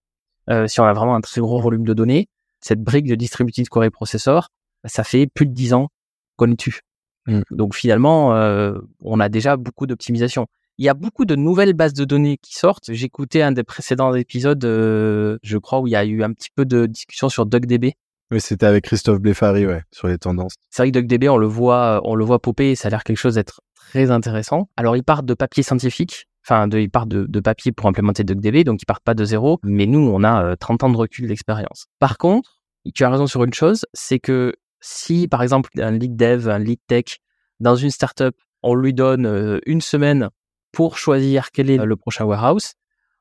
euh, 0.50 0.66
si 0.66 0.80
on 0.80 0.84
a 0.84 0.92
vraiment 0.92 1.14
un 1.14 1.20
très 1.20 1.40
gros 1.40 1.60
volume 1.60 1.84
de 1.84 1.94
données, 1.94 2.28
cette 2.62 2.80
brique 2.80 3.06
de 3.06 3.14
distributed 3.14 3.68
query 3.68 3.90
processor, 3.90 4.48
ça 4.84 5.04
fait 5.04 5.26
plus 5.26 5.46
de 5.46 5.52
10 5.52 5.74
ans 5.74 5.88
qu'on 6.36 6.50
est 6.50 6.56
dessus. 6.56 6.80
Mmh. 7.26 7.40
Donc 7.50 7.74
finalement, 7.74 8.34
euh, 8.34 8.78
on 9.00 9.20
a 9.20 9.28
déjà 9.28 9.56
beaucoup 9.56 9.86
d'optimisation. 9.86 10.46
Il 10.78 10.84
y 10.84 10.88
a 10.88 10.94
beaucoup 10.94 11.24
de 11.24 11.36
nouvelles 11.36 11.74
bases 11.74 11.92
de 11.92 12.04
données 12.04 12.38
qui 12.38 12.54
sortent. 12.54 12.92
J'écoutais 12.92 13.42
un 13.42 13.52
des 13.52 13.62
précédents 13.62 14.14
épisodes, 14.14 14.64
euh, 14.64 15.38
je 15.42 15.58
crois, 15.58 15.80
où 15.80 15.86
il 15.86 15.90
y 15.90 15.96
a 15.96 16.04
eu 16.04 16.22
un 16.22 16.32
petit 16.32 16.48
peu 16.54 16.64
de 16.64 16.86
discussion 16.86 17.28
sur 17.28 17.46
DuckDB. 17.46 17.92
Oui, 18.30 18.40
c'était 18.40 18.66
avec 18.66 18.84
Christophe 18.84 19.20
Blefari, 19.20 19.66
ouais, 19.66 19.82
sur 19.92 20.08
les 20.08 20.16
tendances. 20.16 20.54
C'est 20.70 20.82
vrai 20.82 20.90
que 20.90 20.98
DuckDB, 20.98 21.28
on 21.28 21.36
le 21.36 21.46
voit, 21.46 22.00
on 22.04 22.14
le 22.14 22.24
voit 22.24 22.40
popper 22.40 22.70
et 22.70 22.74
ça 22.74 22.88
a 22.88 22.90
l'air 22.90 23.04
quelque 23.04 23.18
chose 23.18 23.34
d'être 23.34 23.60
très 23.74 24.10
intéressant. 24.10 24.70
Alors, 24.78 24.96
ils 24.96 25.04
partent 25.04 25.26
de 25.26 25.34
papier 25.34 25.62
scientifique. 25.62 26.26
Enfin, 26.44 26.66
de, 26.66 26.78
ils 26.78 26.90
partent 26.90 27.08
de, 27.08 27.40
papier 27.40 27.70
pour 27.72 27.86
implémenter 27.86 28.24
DuckDB, 28.24 28.64
donc 28.64 28.82
ils 28.82 28.86
partent 28.86 29.04
pas 29.04 29.14
de 29.14 29.24
zéro. 29.24 29.60
Mais 29.62 29.86
nous, 29.86 30.00
on 30.00 30.24
a 30.24 30.44
euh, 30.44 30.56
30 30.56 30.84
ans 30.84 30.90
de 30.90 30.96
recul 30.96 31.28
d'expérience. 31.28 31.86
Par 31.98 32.18
contre, 32.18 32.60
tu 32.94 33.04
as 33.04 33.10
raison 33.10 33.26
sur 33.26 33.44
une 33.44 33.54
chose, 33.54 33.86
c'est 33.92 34.18
que 34.18 34.54
si, 34.80 35.28
par 35.28 35.42
exemple, 35.42 35.70
un 35.80 35.92
lead 35.92 36.16
dev, 36.16 36.48
un 36.48 36.58
lead 36.58 36.80
tech, 36.88 37.18
dans 37.60 37.76
une 37.76 37.90
startup, 37.90 38.34
on 38.62 38.74
lui 38.74 38.92
donne 38.92 39.26
euh, 39.26 39.60
une 39.66 39.80
semaine 39.80 40.30
pour 40.72 40.98
choisir 40.98 41.50
quel 41.52 41.70
est 41.70 41.76
le 41.76 41.96
prochain 41.96 42.24
warehouse, 42.24 42.72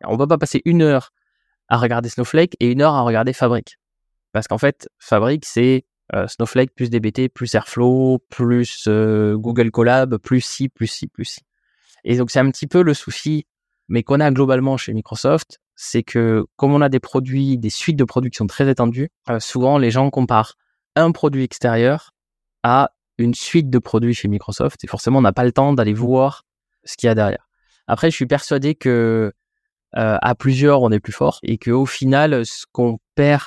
on 0.04 0.18
va 0.18 0.26
pas 0.26 0.38
passer 0.38 0.62
une 0.66 0.82
heure 0.82 1.12
à 1.68 1.78
regarder 1.78 2.10
Snowflake 2.10 2.56
et 2.60 2.72
une 2.72 2.82
heure 2.82 2.94
à 2.94 3.02
regarder 3.02 3.34
Fabric. 3.34 3.78
Parce 4.32 4.48
qu'en 4.48 4.58
fait, 4.58 4.90
Fabric, 5.00 5.46
c'est 5.46 5.86
euh, 6.14 6.28
Snowflake 6.28 6.74
plus 6.76 6.90
DBT, 6.90 7.30
plus 7.30 7.54
Airflow, 7.54 8.20
plus 8.30 8.86
euh, 8.88 9.38
Google 9.38 9.72
Colab, 9.72 10.18
plus 10.18 10.42
ci, 10.42 10.70
plus 10.70 10.88
ci, 10.88 11.08
plus 11.08 11.26
ci. 11.26 11.42
Et 12.04 12.18
donc, 12.18 12.32
c'est 12.32 12.40
un 12.40 12.50
petit 12.52 12.68
peu 12.68 12.82
le 12.82 12.94
souci, 12.94 13.46
mais 13.88 14.04
qu'on 14.04 14.20
a 14.20 14.32
globalement 14.32 14.78
chez 14.78 14.94
Microsoft, 14.94 15.60
c'est 15.76 16.04
que 16.04 16.46
comme 16.58 16.74
on 16.74 16.82
a 16.82 16.90
des 16.90 17.00
produits, 17.00 17.58
des 17.58 17.70
suites 17.70 17.98
de 17.98 18.04
produits 18.04 18.32
qui 18.32 18.38
sont 18.38 18.48
très 18.48 18.70
étendues, 18.70 19.10
souvent 19.40 19.78
les 19.78 19.92
gens 19.92 20.10
comparent 20.10 20.56
un 20.96 21.12
produit 21.12 21.44
extérieur 21.44 22.12
à 22.64 22.92
une 23.18 23.34
suite 23.34 23.70
de 23.70 23.80
produits 23.80 24.14
chez 24.14 24.28
Microsoft 24.28 24.84
et 24.84 24.88
forcément 24.88 25.20
on 25.20 25.22
n'a 25.22 25.34
pas 25.34 25.44
le 25.44 25.52
temps 25.52 25.74
d'aller 25.74 25.94
voir 25.94 26.44
ce 26.84 26.98
qu'il 26.98 27.08
y 27.08 27.10
a 27.10 27.16
derrière. 27.16 27.48
Après, 27.88 28.12
je 28.12 28.16
suis 28.16 28.26
persuadé 28.26 28.76
que 28.76 29.34
euh, 29.98 30.18
à 30.22 30.36
plusieurs 30.36 30.82
on 30.82 30.92
est 30.92 31.00
plus 31.00 31.14
fort 31.14 31.40
et 31.44 31.58
que 31.58 31.72
au 31.72 31.86
final, 31.86 32.46
ce 32.46 32.66
qu'on 32.72 33.00
perd 33.16 33.44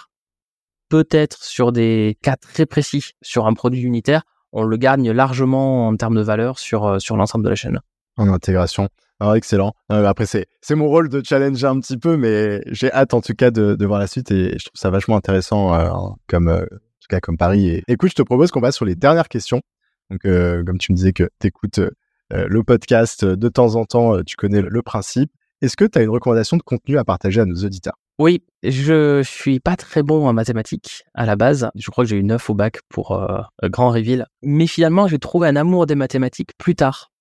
peut-être 0.88 1.42
sur 1.42 1.72
des 1.72 2.18
cas 2.22 2.36
très 2.36 2.66
précis 2.66 3.12
sur 3.22 3.46
un 3.46 3.54
produit 3.54 3.82
unitaire, 3.82 4.22
on 4.52 4.64
le 4.64 4.76
gagne 4.76 5.10
largement 5.10 5.88
en 5.88 5.96
termes 5.96 6.16
de 6.16 6.22
valeur 6.22 6.58
sur 6.58 6.84
euh, 6.84 6.98
sur 6.98 7.16
l'ensemble 7.16 7.44
de 7.44 7.50
la 7.50 7.56
chaîne. 7.56 7.80
En 8.16 8.28
intégration. 8.28 8.88
Alors, 9.20 9.36
excellent. 9.36 9.74
Euh, 9.92 10.04
après, 10.04 10.26
c'est, 10.26 10.46
mon 10.70 10.88
rôle 10.88 11.08
de 11.08 11.22
challenger 11.24 11.66
un 11.66 11.78
petit 11.80 11.96
peu, 11.96 12.16
mais 12.16 12.62
j'ai 12.66 12.92
hâte 12.92 13.14
en 13.14 13.20
tout 13.20 13.34
cas 13.34 13.50
de, 13.50 13.84
voir 13.84 13.98
la 13.98 14.06
suite 14.06 14.30
et 14.30 14.58
je 14.58 14.64
trouve 14.64 14.78
ça 14.78 14.90
vachement 14.90 15.16
intéressant 15.16 15.74
euh, 15.74 15.88
comme, 16.26 16.48
euh, 16.48 16.62
en 16.62 16.66
tout 16.66 17.08
cas 17.08 17.20
comme 17.20 17.36
Paris. 17.36 17.68
Et 17.68 17.82
écoute, 17.88 18.10
je 18.10 18.16
te 18.16 18.22
propose 18.22 18.50
qu'on 18.50 18.60
passe 18.60 18.76
sur 18.76 18.84
les 18.84 18.96
dernières 18.96 19.28
questions. 19.28 19.62
Donc, 20.10 20.24
euh, 20.24 20.64
comme 20.64 20.78
tu 20.78 20.92
me 20.92 20.96
disais 20.96 21.12
que 21.12 21.28
tu 21.40 21.46
écoutes 21.46 21.78
euh, 21.78 21.90
le 22.30 22.62
podcast 22.64 23.24
de 23.24 23.48
temps 23.48 23.76
en 23.76 23.84
temps, 23.84 24.22
tu 24.24 24.36
connais 24.36 24.62
le 24.62 24.82
principe. 24.82 25.30
Est-ce 25.62 25.76
que 25.76 25.84
tu 25.84 25.98
as 25.98 26.02
une 26.02 26.10
recommandation 26.10 26.56
de 26.56 26.62
contenu 26.62 26.98
à 26.98 27.04
partager 27.04 27.40
à 27.40 27.44
nos 27.44 27.56
auditeurs? 27.64 27.94
Oui, 28.18 28.42
je 28.62 29.22
suis 29.22 29.58
pas 29.60 29.76
très 29.76 30.02
bon 30.02 30.26
en 30.26 30.32
mathématiques 30.32 31.04
à 31.14 31.24
la 31.24 31.36
base. 31.36 31.70
Je 31.74 31.90
crois 31.90 32.04
que 32.04 32.10
j'ai 32.10 32.16
eu 32.16 32.24
9 32.24 32.50
au 32.50 32.54
bac 32.54 32.80
pour 32.88 33.18
grand 33.62 33.90
reveal. 33.90 34.26
Mais 34.42 34.66
finalement, 34.66 35.08
j'ai 35.08 35.18
trouvé 35.18 35.48
un 35.48 35.56
amour 35.56 35.86
des 35.86 35.94
mathématiques 35.94 36.50
plus 36.58 36.74
tard. 36.74 37.13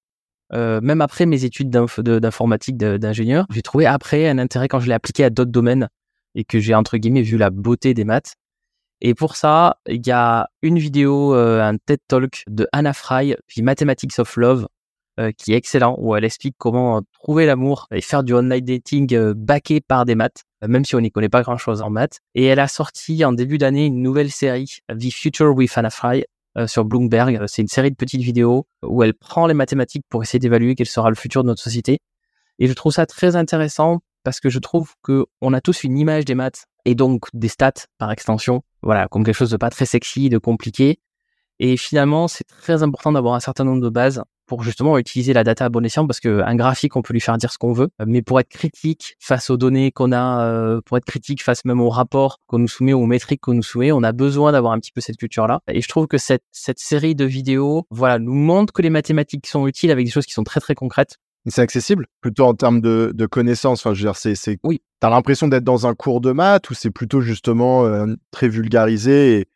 Euh, 0.54 0.80
même 0.82 1.02
après 1.02 1.26
mes 1.26 1.46
études 1.46 1.70
d'informatique 1.70 2.78
d'ingénieur, 2.78 3.46
j'ai 3.50 3.62
trouvé 3.62 3.86
après 3.86 4.28
un 4.28 4.38
intérêt 4.38 4.68
quand 4.68 4.80
je 4.80 4.88
l'ai 4.88 4.94
appliqué 4.94 5.24
à 5.24 5.30
d'autres 5.30 5.52
domaines 5.52 5.90
et 6.36 6.44
que 6.44 6.60
j'ai 6.60 6.76
entre 6.76 6.98
guillemets 6.98 7.22
vu 7.22 7.38
la 7.38 7.50
beauté 7.50 7.94
des 7.94 8.06
maths. 8.06 8.36
Et 9.02 9.16
pour 9.16 9.36
ça, 9.36 9.78
il 9.88 10.06
y 10.06 10.12
a 10.12 10.48
une 10.62 10.78
vidéo, 10.78 11.36
euh, 11.36 11.62
un 11.62 11.78
TED 11.78 12.00
Talk 12.08 12.44
de 12.48 12.68
Anna 12.72 12.94
Fry, 12.94 13.36
puis 13.48 13.62
Mathematics 13.62 14.18
of 14.20 14.36
Love, 14.38 14.68
euh, 15.20 15.32
qui 15.38 15.54
est 15.54 15.58
excellent, 15.58 15.98
où 16.00 16.16
elle 16.16 16.24
explique 16.24 16.56
comment 16.58 17.02
trouver 17.12 17.46
l'amour 17.46 17.88
et 17.92 18.02
faire 18.02 18.24
du 18.24 18.34
online 18.34 18.62
dating 18.62 19.34
backé 19.34 19.82
par 19.82 20.06
des 20.06 20.16
maths, 20.16 20.44
même 20.66 20.86
si 20.86 20.96
on 20.96 21.02
n'y 21.02 21.12
connaît 21.12 21.30
pas 21.30 21.42
grand-chose 21.42 21.82
en 21.82 21.90
maths. 21.90 22.20
Et 22.34 22.46
elle 22.46 22.60
a 22.60 22.68
sorti 22.68 23.26
en 23.26 23.34
début 23.34 23.58
d'année 23.58 23.88
une 23.88 24.02
nouvelle 24.02 24.32
série, 24.32 24.78
The 24.90 25.12
Future 25.12 25.54
with 25.54 25.78
Anna 25.78 25.90
Fry, 25.90 26.24
sur 26.68 26.86
Bloomberg. 26.86 27.44
C'est 27.48 27.62
une 27.62 27.68
série 27.68 27.92
de 27.92 27.96
petites 27.96 28.22
vidéos 28.22 28.68
où 28.84 29.04
elle 29.04 29.14
prend 29.14 29.48
les 29.48 29.54
mathématiques 29.54 30.06
pour 30.10 30.24
essayer 30.24 30.40
d'évaluer 30.40 30.76
quel 30.76 30.88
sera 30.88 31.10
le 31.10 31.16
futur 31.16 31.44
de 31.44 31.48
notre 31.48 31.62
société. 31.62 32.00
Et 32.60 32.68
je 32.68 32.74
trouve 32.74 32.92
ça 32.92 33.06
très 33.06 33.36
intéressant 33.36 34.02
parce 34.24 34.40
que 34.40 34.50
je 34.50 34.60
trouve 34.60 34.94
que 35.04 35.26
on 35.42 35.54
a 35.54 35.62
tous 35.62 35.84
une 35.84 35.98
image 35.98 36.26
des 36.26 36.36
maths 36.36 36.66
et 36.86 36.96
donc 36.96 37.26
des 37.34 37.48
stats 37.48 37.88
par 37.98 38.12
extension, 38.12 38.64
voilà, 38.82 39.08
comme 39.08 39.24
quelque 39.24 39.36
chose 39.36 39.52
de 39.52 39.58
pas 39.58 39.70
très 39.70 39.86
sexy, 39.86 40.30
de 40.30 40.38
compliqué. 40.38 41.00
Et 41.60 41.78
finalement, 41.78 42.28
c'est 42.28 42.46
très 42.46 42.84
important 42.84 43.12
d'avoir 43.12 43.36
un 43.36 43.40
certain 43.40 43.64
nombre 43.64 43.82
de 43.82 43.90
bases 43.90 44.24
pour 44.46 44.64
justement 44.64 44.98
utiliser 44.98 45.34
la 45.34 45.44
data 45.44 45.66
à 45.66 45.70
bon 45.70 45.86
escient 45.86 46.06
parce 46.08 46.20
qu'un 46.20 46.56
graphique, 46.56 46.96
on 46.96 47.02
peut 47.02 47.14
lui 47.14 47.22
faire 47.22 47.38
dire 47.38 47.52
ce 47.52 47.58
qu'on 47.58 47.74
veut. 47.74 47.90
Mais 48.06 48.22
pour 48.22 48.40
être 48.40 48.50
critique 48.50 49.16
face 49.20 49.50
aux 49.50 49.58
données 49.58 49.92
qu'on 49.92 50.12
a, 50.12 50.46
euh, 50.46 50.82
pour 50.86 50.98
être 50.98 51.06
critique 51.06 51.44
face 51.44 51.66
même 51.66 51.82
aux 51.82 51.90
rapports 51.90 52.40
qu'on 52.48 52.60
nous 52.60 52.68
soumet, 52.68 52.94
aux 52.94 53.06
métriques 53.06 53.42
qu'on 53.42 53.54
nous 53.54 53.64
soumet, 53.64 53.92
on 53.92 54.04
a 54.04 54.12
besoin 54.12 54.52
d'avoir 54.52 54.74
un 54.74 54.80
petit 54.80 54.92
peu 54.92 55.02
cette 55.02 55.18
culture-là. 55.18 55.62
Et 55.68 55.82
je 55.82 55.88
trouve 55.88 56.08
que 56.08 56.18
cette, 56.18 56.44
cette 56.52 56.80
série 56.80 57.16
de 57.16 57.26
vidéos, 57.26 57.86
voilà, 57.90 58.20
nous 58.20 58.34
montre 58.34 58.74
que 58.74 58.82
les 58.82 58.90
mathématiques 58.90 59.48
sont 59.48 59.68
utiles 59.68 59.92
avec 59.92 60.06
des 60.06 60.12
choses 60.12 60.26
qui 60.26 60.34
sont 60.34 60.44
très 60.44 60.60
très 60.60 60.76
concrètes. 60.76 61.18
C'est 61.48 61.62
accessible? 61.62 62.08
Plutôt 62.22 62.46
en 62.46 62.54
termes 62.54 62.80
de, 62.80 63.12
de 63.14 63.26
connaissances. 63.26 63.82
Enfin, 63.82 63.94
je 63.94 64.00
veux 64.00 64.08
dire, 64.08 64.16
c'est, 64.16 64.36
c'est... 64.36 64.60
Oui. 64.64 64.82
T'as 65.02 65.10
l'impression 65.10 65.50
d'être 65.50 65.66
dans 65.66 65.86
un 65.86 65.94
cours 65.94 66.22
de 66.22 66.32
maths 66.32 66.70
ou 66.70 66.74
c'est 66.74 66.90
plutôt 66.90 67.20
justement 67.20 67.86
euh, 67.86 68.06
très 68.32 68.48
vulgarisé 68.48 69.40
et 69.40 69.48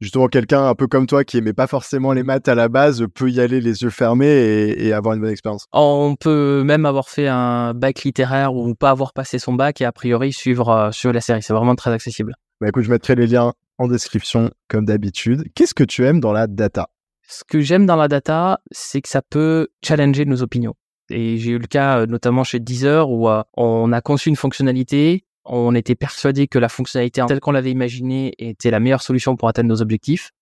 justement 0.00 0.28
quelqu'un 0.28 0.66
un 0.66 0.74
peu 0.74 0.86
comme 0.86 1.06
toi 1.06 1.24
qui 1.24 1.38
aimait 1.38 1.52
pas 1.52 1.66
forcément 1.66 2.12
les 2.12 2.22
maths 2.22 2.48
à 2.48 2.54
la 2.54 2.68
base 2.68 3.06
peut 3.14 3.30
y 3.30 3.40
aller 3.40 3.60
les 3.60 3.82
yeux 3.82 3.90
fermés 3.90 4.26
et, 4.26 4.86
et 4.86 4.92
avoir 4.92 5.14
une 5.14 5.20
bonne 5.20 5.30
expérience. 5.30 5.66
On 5.72 6.16
peut 6.18 6.62
même 6.64 6.86
avoir 6.86 7.08
fait 7.08 7.28
un 7.28 7.74
bac 7.74 8.02
littéraire 8.02 8.54
ou 8.54 8.74
pas 8.74 8.90
avoir 8.90 9.12
passé 9.12 9.38
son 9.38 9.54
bac 9.54 9.80
et 9.80 9.84
a 9.84 9.92
priori 9.92 10.32
suivre 10.32 10.68
euh, 10.68 10.90
sur 10.92 11.12
la 11.12 11.20
série. 11.20 11.42
C'est 11.42 11.54
vraiment 11.54 11.74
très 11.74 11.92
accessible. 11.92 12.34
Bah 12.60 12.68
écoute, 12.68 12.84
je 12.84 12.90
mettrai 12.90 13.14
les 13.14 13.26
liens 13.26 13.52
en 13.78 13.88
description 13.88 14.50
comme 14.68 14.84
d'habitude. 14.84 15.44
Qu'est-ce 15.54 15.74
que 15.74 15.84
tu 15.84 16.04
aimes 16.04 16.20
dans 16.20 16.32
la 16.32 16.46
data? 16.46 16.88
Ce 17.26 17.42
que 17.44 17.60
j'aime 17.60 17.86
dans 17.86 17.96
la 17.96 18.08
data, 18.08 18.60
c'est 18.70 19.00
que 19.00 19.08
ça 19.08 19.22
peut 19.22 19.68
challenger 19.82 20.24
nos 20.24 20.42
opinions. 20.42 20.74
Et 21.10 21.36
j'ai 21.38 21.52
eu 21.52 21.58
le 21.58 21.66
cas 21.66 22.00
euh, 22.00 22.06
notamment 22.06 22.44
chez 22.44 22.60
Deezer 22.60 23.10
où 23.10 23.28
euh, 23.28 23.42
on 23.56 23.92
a 23.92 24.00
conçu 24.00 24.28
une 24.28 24.36
fonctionnalité, 24.36 25.24
on 25.44 25.74
était 25.74 25.94
persuadé 25.94 26.48
que 26.48 26.58
la 26.58 26.68
fonctionnalité 26.68 27.22
telle 27.26 27.40
qu'on 27.40 27.52
l'avait 27.52 27.70
imaginée 27.70 28.34
était 28.38 28.70
la 28.70 28.80
meilleure 28.80 29.02
solution 29.02 29.36
pour 29.36 29.48
atteindre 29.48 29.68
nos 29.68 29.82
objectifs. 29.82 30.32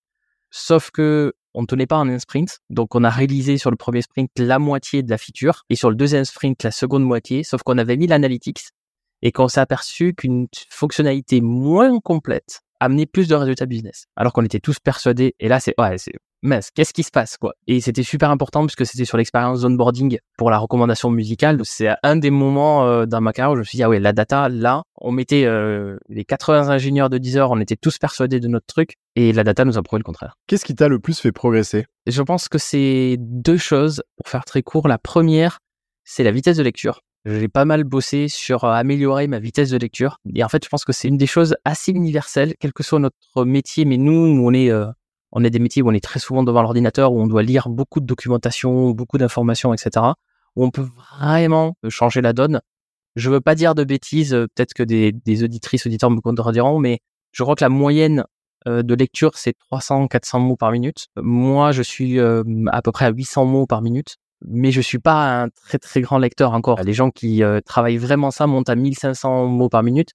Sauf 0.50 0.90
que 0.90 1.32
on 1.54 1.62
ne 1.62 1.66
tenait 1.66 1.86
pas 1.86 1.98
en 1.98 2.08
un 2.08 2.18
sprint, 2.18 2.60
donc 2.70 2.94
on 2.94 3.04
a 3.04 3.10
réalisé 3.10 3.58
sur 3.58 3.70
le 3.70 3.76
premier 3.76 4.02
sprint 4.02 4.30
la 4.38 4.58
moitié 4.58 5.02
de 5.02 5.10
la 5.10 5.18
feature 5.18 5.64
et 5.68 5.76
sur 5.76 5.90
le 5.90 5.96
deuxième 5.96 6.24
sprint 6.24 6.62
la 6.62 6.70
seconde 6.70 7.04
moitié, 7.04 7.42
sauf 7.44 7.62
qu'on 7.62 7.78
avait 7.78 7.96
mis 7.96 8.06
l'analytics 8.06 8.70
et 9.22 9.32
qu'on 9.32 9.48
s'est 9.48 9.60
aperçu 9.60 10.14
qu'une 10.14 10.48
fonctionnalité 10.70 11.40
moins 11.40 11.98
complète 12.00 12.60
amenait 12.80 13.06
plus 13.06 13.28
de 13.28 13.34
résultats 13.34 13.66
business. 13.66 14.06
Alors 14.16 14.32
qu'on 14.32 14.44
était 14.44 14.60
tous 14.60 14.78
persuadés, 14.80 15.34
et 15.40 15.48
là 15.48 15.60
c'est 15.60 15.74
ouais, 15.78 15.98
c'est 15.98 16.12
mince, 16.42 16.70
qu'est-ce 16.70 16.92
qui 16.92 17.02
se 17.02 17.10
passe 17.10 17.36
quoi? 17.36 17.54
Et 17.66 17.80
c'était 17.80 18.02
super 18.02 18.30
important 18.30 18.66
puisque 18.66 18.86
c'était 18.86 19.04
sur 19.04 19.16
l'expérience 19.16 19.62
d'onboarding 19.62 20.18
pour 20.36 20.50
la 20.50 20.58
recommandation 20.58 21.10
musicale. 21.10 21.60
C'est 21.64 21.88
un 22.02 22.16
des 22.16 22.30
moments 22.30 22.86
euh, 22.86 23.06
dans 23.06 23.20
ma 23.20 23.32
carrière 23.32 23.52
où 23.52 23.56
je 23.56 23.60
me 23.60 23.64
suis 23.64 23.76
dit 23.76 23.82
ah 23.82 23.88
ouais 23.88 24.00
la 24.00 24.12
data 24.12 24.48
là, 24.48 24.82
on 24.96 25.12
mettait 25.12 25.44
euh, 25.44 25.96
les 26.08 26.24
80 26.24 26.68
ingénieurs 26.68 27.10
de 27.10 27.18
10 27.18 27.36
heures, 27.36 27.50
on 27.50 27.60
était 27.60 27.76
tous 27.76 27.98
persuadés 27.98 28.40
de 28.40 28.48
notre 28.48 28.66
truc 28.66 28.96
et 29.16 29.32
la 29.32 29.44
data 29.44 29.64
nous 29.64 29.78
a 29.78 29.82
prouvé 29.82 30.00
le 30.00 30.04
contraire. 30.04 30.36
Qu'est-ce 30.46 30.64
qui 30.64 30.74
t'a 30.74 30.88
le 30.88 30.98
plus 30.98 31.20
fait 31.20 31.32
progresser? 31.32 31.86
Je 32.06 32.22
pense 32.22 32.48
que 32.48 32.58
c'est 32.58 33.16
deux 33.18 33.58
choses 33.58 34.02
pour 34.16 34.28
faire 34.28 34.44
très 34.44 34.62
court. 34.62 34.88
La 34.88 34.98
première, 34.98 35.58
c'est 36.04 36.24
la 36.24 36.30
vitesse 36.30 36.56
de 36.56 36.62
lecture. 36.62 37.00
J'ai 37.24 37.48
pas 37.48 37.64
mal 37.64 37.84
bossé 37.84 38.26
sur 38.26 38.64
euh, 38.64 38.72
améliorer 38.72 39.28
ma 39.28 39.38
vitesse 39.38 39.70
de 39.70 39.78
lecture. 39.78 40.18
Et 40.34 40.42
en 40.42 40.48
fait, 40.48 40.64
je 40.64 40.68
pense 40.68 40.84
que 40.84 40.92
c'est 40.92 41.06
une 41.06 41.16
des 41.16 41.28
choses 41.28 41.54
assez 41.64 41.92
universelles, 41.92 42.54
quel 42.58 42.72
que 42.72 42.82
soit 42.82 42.98
notre 42.98 43.44
métier. 43.44 43.84
Mais 43.84 43.96
nous, 43.96 44.12
on 44.12 44.52
est 44.52 44.70
euh, 44.70 44.86
on 45.32 45.42
est 45.44 45.50
des 45.50 45.58
métiers 45.58 45.82
où 45.82 45.88
on 45.88 45.94
est 45.94 46.04
très 46.04 46.20
souvent 46.20 46.42
devant 46.42 46.62
l'ordinateur, 46.62 47.12
où 47.12 47.20
on 47.20 47.26
doit 47.26 47.42
lire 47.42 47.68
beaucoup 47.68 48.00
de 48.00 48.06
documentation, 48.06 48.90
beaucoup 48.90 49.18
d'informations, 49.18 49.72
etc. 49.72 50.06
Où 50.56 50.64
on 50.64 50.70
peut 50.70 50.86
vraiment 51.18 51.74
changer 51.88 52.20
la 52.20 52.34
donne. 52.34 52.60
Je 53.16 53.30
veux 53.30 53.40
pas 53.40 53.54
dire 53.54 53.74
de 53.74 53.84
bêtises, 53.84 54.34
euh, 54.34 54.46
peut-être 54.54 54.74
que 54.74 54.82
des, 54.82 55.12
des 55.12 55.44
auditrices, 55.44 55.86
auditeurs 55.86 56.10
me 56.10 56.20
contrediront, 56.20 56.78
mais 56.78 57.00
je 57.32 57.42
crois 57.42 57.54
que 57.54 57.64
la 57.64 57.68
moyenne 57.68 58.24
euh, 58.68 58.82
de 58.82 58.94
lecture, 58.94 59.32
c'est 59.34 59.54
300-400 59.70 60.40
mots 60.40 60.56
par 60.56 60.70
minute. 60.70 61.08
Moi, 61.16 61.72
je 61.72 61.82
suis 61.82 62.18
euh, 62.18 62.42
à 62.70 62.80
peu 62.80 62.92
près 62.92 63.06
à 63.06 63.10
800 63.10 63.44
mots 63.44 63.66
par 63.66 63.82
minute, 63.82 64.16
mais 64.46 64.70
je 64.70 64.80
suis 64.80 64.98
pas 64.98 65.42
un 65.42 65.48
très 65.48 65.78
très 65.78 66.00
grand 66.00 66.18
lecteur 66.18 66.52
encore. 66.52 66.82
Les 66.82 66.92
gens 66.94 67.10
qui 67.10 67.42
travaillent 67.64 67.98
vraiment 67.98 68.30
ça 68.30 68.46
montent 68.46 68.70
à 68.70 68.74
1500 68.74 69.46
mots 69.46 69.68
par 69.68 69.82
minute 69.82 70.10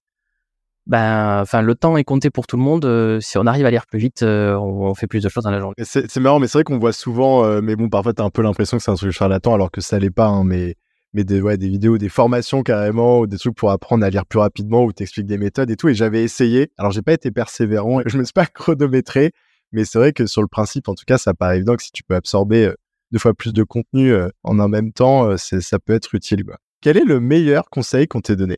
ben, 0.88 1.42
enfin, 1.42 1.60
le 1.60 1.74
temps 1.74 1.98
est 1.98 2.04
compté 2.04 2.30
pour 2.30 2.46
tout 2.46 2.56
le 2.56 2.62
monde. 2.62 2.86
Euh, 2.86 3.20
si 3.20 3.36
on 3.36 3.46
arrive 3.46 3.66
à 3.66 3.70
lire 3.70 3.86
plus 3.86 3.98
vite, 3.98 4.22
euh, 4.22 4.56
on, 4.56 4.94
fait 4.94 5.06
plus 5.06 5.22
de 5.22 5.28
choses 5.28 5.44
dans 5.44 5.50
la 5.50 5.60
journée. 5.60 5.74
C'est 5.82 6.16
marrant, 6.16 6.38
mais 6.38 6.46
c'est 6.48 6.58
vrai 6.58 6.64
qu'on 6.64 6.78
voit 6.78 6.94
souvent, 6.94 7.44
euh, 7.44 7.60
mais 7.62 7.76
bon, 7.76 7.90
parfois, 7.90 8.14
tu 8.14 8.22
as 8.22 8.24
un 8.24 8.30
peu 8.30 8.40
l'impression 8.40 8.78
que 8.78 8.82
c'est 8.82 8.90
un 8.90 8.94
truc 8.94 9.12
charlatan, 9.12 9.52
alors 9.52 9.70
que 9.70 9.82
ça 9.82 9.98
l'est 9.98 10.10
pas, 10.10 10.28
hein, 10.28 10.44
mais, 10.44 10.76
mais 11.12 11.24
des, 11.24 11.42
ouais, 11.42 11.58
des 11.58 11.68
vidéos, 11.68 11.98
des 11.98 12.08
formations 12.08 12.62
carrément, 12.62 13.20
ou 13.20 13.26
des 13.26 13.36
trucs 13.36 13.54
pour 13.54 13.70
apprendre 13.70 14.02
à 14.02 14.08
lire 14.08 14.24
plus 14.24 14.38
rapidement, 14.38 14.82
où 14.82 14.92
t'expliques 14.92 15.26
des 15.26 15.36
méthodes 15.36 15.70
et 15.70 15.76
tout. 15.76 15.90
Et 15.90 15.94
j'avais 15.94 16.22
essayé. 16.22 16.72
Alors, 16.78 16.90
j'ai 16.90 17.02
pas 17.02 17.12
été 17.12 17.30
persévérant, 17.30 18.00
je 18.06 18.16
me 18.16 18.24
suis 18.24 18.32
pas 18.32 18.46
chronométré, 18.46 19.32
mais 19.72 19.84
c'est 19.84 19.98
vrai 19.98 20.14
que 20.14 20.24
sur 20.24 20.40
le 20.40 20.48
principe, 20.48 20.88
en 20.88 20.94
tout 20.94 21.04
cas, 21.06 21.18
ça 21.18 21.34
paraît 21.34 21.56
évident 21.56 21.76
que 21.76 21.82
si 21.82 21.92
tu 21.92 22.02
peux 22.02 22.14
absorber 22.14 22.72
deux 23.12 23.18
fois 23.18 23.34
plus 23.34 23.52
de 23.52 23.62
contenu 23.62 24.14
en 24.42 24.58
un 24.58 24.68
même 24.68 24.92
temps, 24.92 25.36
ça 25.36 25.78
peut 25.78 25.92
être 25.92 26.14
utile. 26.14 26.44
Quel 26.80 26.96
est 26.96 27.04
le 27.04 27.20
meilleur 27.20 27.68
conseil 27.68 28.06
qu'on 28.06 28.22
t'ait 28.22 28.36
donné? 28.36 28.56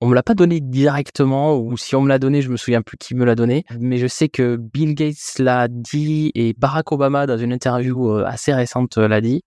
On 0.00 0.08
me 0.08 0.14
l'a 0.14 0.22
pas 0.22 0.34
donné 0.34 0.60
directement, 0.60 1.58
ou 1.58 1.76
si 1.76 1.94
on 1.94 2.00
me 2.00 2.08
l'a 2.08 2.18
donné, 2.18 2.40
je 2.40 2.50
me 2.50 2.56
souviens 2.56 2.80
plus 2.80 2.96
qui 2.96 3.14
me 3.14 3.24
l'a 3.24 3.34
donné. 3.34 3.64
Mais 3.78 3.98
je 3.98 4.06
sais 4.06 4.28
que 4.28 4.56
Bill 4.56 4.94
Gates 4.94 5.38
l'a 5.38 5.68
dit 5.68 6.32
et 6.34 6.54
Barack 6.54 6.90
Obama 6.92 7.26
dans 7.26 7.36
une 7.36 7.52
interview 7.52 8.10
euh, 8.10 8.24
assez 8.24 8.54
récente 8.54 8.96
euh, 8.96 9.08
l'a 9.08 9.20
dit. 9.20 9.42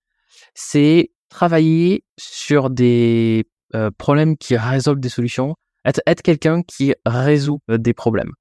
C'est 0.53 1.09
travailler 1.29 2.03
sur 2.19 2.69
des 2.69 3.45
euh, 3.73 3.89
problèmes 3.97 4.37
qui 4.37 4.55
résolvent 4.55 4.99
des 4.99 5.09
solutions, 5.09 5.55
être, 5.85 6.01
être 6.05 6.21
quelqu'un 6.21 6.61
qui 6.61 6.93
résout 7.05 7.59
des 7.67 7.93
problèmes 7.93 8.31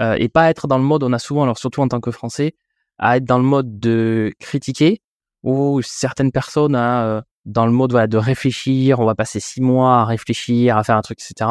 et 0.00 0.28
pas 0.28 0.48
être 0.48 0.68
dans 0.68 0.78
le 0.78 0.84
mode. 0.84 1.02
On 1.02 1.12
a 1.12 1.18
souvent, 1.18 1.42
alors 1.42 1.58
surtout 1.58 1.82
en 1.82 1.88
tant 1.88 1.98
que 1.98 2.12
Français, 2.12 2.54
à 2.98 3.16
être 3.16 3.24
dans 3.24 3.38
le 3.38 3.42
mode 3.44 3.80
de 3.80 4.32
critiquer 4.38 5.02
ou 5.42 5.82
certaines 5.82 6.30
personnes 6.30 6.76
à 6.76 7.24
dans 7.48 7.66
le 7.66 7.72
mode 7.72 7.92
de 7.92 8.18
réfléchir, 8.18 9.00
on 9.00 9.06
va 9.06 9.14
passer 9.14 9.40
six 9.40 9.62
mois 9.62 10.00
à 10.00 10.04
réfléchir, 10.04 10.76
à 10.76 10.84
faire 10.84 10.96
un 10.96 11.02
truc, 11.02 11.18
etc. 11.20 11.50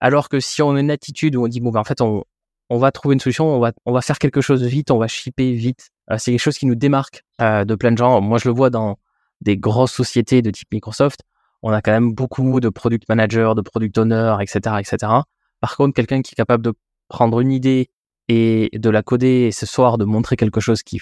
Alors 0.00 0.28
que 0.28 0.40
si 0.40 0.62
on 0.62 0.74
a 0.74 0.80
une 0.80 0.90
attitude 0.90 1.36
où 1.36 1.44
on 1.44 1.48
dit 1.48 1.60
bon 1.60 1.70
ben 1.70 1.80
en 1.80 1.84
fait 1.84 2.00
on, 2.00 2.24
on 2.70 2.78
va 2.78 2.90
trouver 2.92 3.12
une 3.14 3.20
solution, 3.20 3.46
on 3.46 3.60
va 3.60 3.72
on 3.84 3.92
va 3.92 4.00
faire 4.00 4.18
quelque 4.18 4.40
chose 4.40 4.64
vite, 4.64 4.90
on 4.90 4.98
va 4.98 5.06
shipper 5.06 5.52
vite. 5.52 5.90
Euh, 6.10 6.16
c'est 6.18 6.30
quelque 6.32 6.40
chose 6.40 6.56
qui 6.56 6.66
nous 6.66 6.74
démarque 6.74 7.24
euh, 7.42 7.64
de 7.66 7.74
plein 7.74 7.92
de 7.92 7.98
gens. 7.98 8.20
Moi 8.22 8.38
je 8.38 8.48
le 8.48 8.54
vois 8.54 8.70
dans 8.70 8.96
des 9.42 9.56
grosses 9.58 9.92
sociétés 9.92 10.40
de 10.40 10.50
type 10.50 10.68
Microsoft, 10.72 11.20
on 11.62 11.72
a 11.72 11.82
quand 11.82 11.92
même 11.92 12.14
beaucoup 12.14 12.60
de 12.60 12.68
product 12.68 13.08
managers, 13.08 13.52
de 13.56 13.60
product 13.60 13.98
owners, 13.98 14.36
etc., 14.40 14.76
etc. 14.80 15.12
Par 15.60 15.76
contre, 15.76 15.94
quelqu'un 15.94 16.22
qui 16.22 16.34
est 16.34 16.36
capable 16.36 16.64
de 16.64 16.72
prendre 17.08 17.40
une 17.40 17.52
idée 17.52 17.90
et 18.28 18.70
de 18.72 18.90
la 18.90 19.02
coder 19.02 19.46
et 19.46 19.52
ce 19.52 19.66
soir 19.66 19.98
de 19.98 20.04
montrer 20.04 20.36
quelque 20.36 20.60
chose 20.60 20.82
qui 20.82 21.00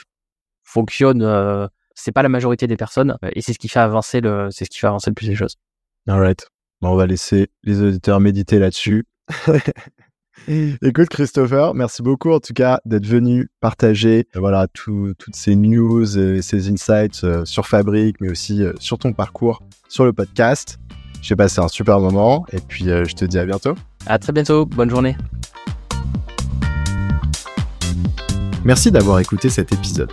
fonctionne 0.65 1.23
euh, 1.23 1.69
c'est 1.97 2.13
pas 2.13 2.23
la 2.23 2.29
majorité 2.29 2.69
des 2.69 2.77
personnes 2.77 3.17
euh, 3.25 3.31
et 3.33 3.41
c'est 3.41 3.53
ce 3.53 3.59
qui 3.59 3.69
fait 3.69 3.81
avancer 3.81 4.21
le, 4.21 4.49
c'est 4.53 4.65
ce 4.67 4.71
qui 4.71 4.79
fait 4.79 4.87
avancer 4.87 5.11
le 5.11 5.15
plus 5.15 5.27
les 5.27 5.35
choses. 5.35 5.57
Alright. 6.07 6.47
Bon, 6.81 6.91
on 6.91 6.95
va 6.95 7.07
laisser 7.07 7.49
les 7.65 7.83
auditeurs 7.83 8.21
méditer 8.21 8.61
là-dessus. 8.61 9.07
Écoute 10.49 11.09
Christopher, 11.09 11.75
merci 11.75 12.03
beaucoup 12.03 12.31
en 12.31 12.39
tout 12.39 12.53
cas 12.53 12.79
d'être 12.85 13.07
venu 13.07 13.49
partager 13.61 14.29
euh, 14.37 14.41
voilà 14.41 14.67
toutes 14.69 15.17
ces 15.35 15.57
news 15.57 16.19
et 16.19 16.43
ces 16.43 16.69
insights 16.71 17.25
euh, 17.25 17.45
sur 17.47 17.67
Fabrique, 17.67 18.21
mais 18.21 18.31
aussi 18.31 18.63
sur 18.79 18.99
ton 18.99 19.13
parcours 19.15 19.63
sur 19.89 20.05
le 20.05 20.13
podcast. 20.13 20.79
J'ai 21.23 21.35
passé 21.35 21.61
un 21.61 21.69
super 21.69 21.99
moment 21.99 22.45
et 22.53 22.61
puis 22.61 22.85
je 22.85 23.15
te 23.15 23.25
dis 23.25 23.39
à 23.39 23.47
bientôt. 23.47 23.75
À 24.07 24.19
très 24.19 24.33
bientôt, 24.33 24.67
bonne 24.67 24.91
journée. 24.91 25.17
Merci 28.65 28.91
d'avoir 28.91 29.19
écouté 29.19 29.49
cet 29.49 29.73
épisode. 29.73 30.13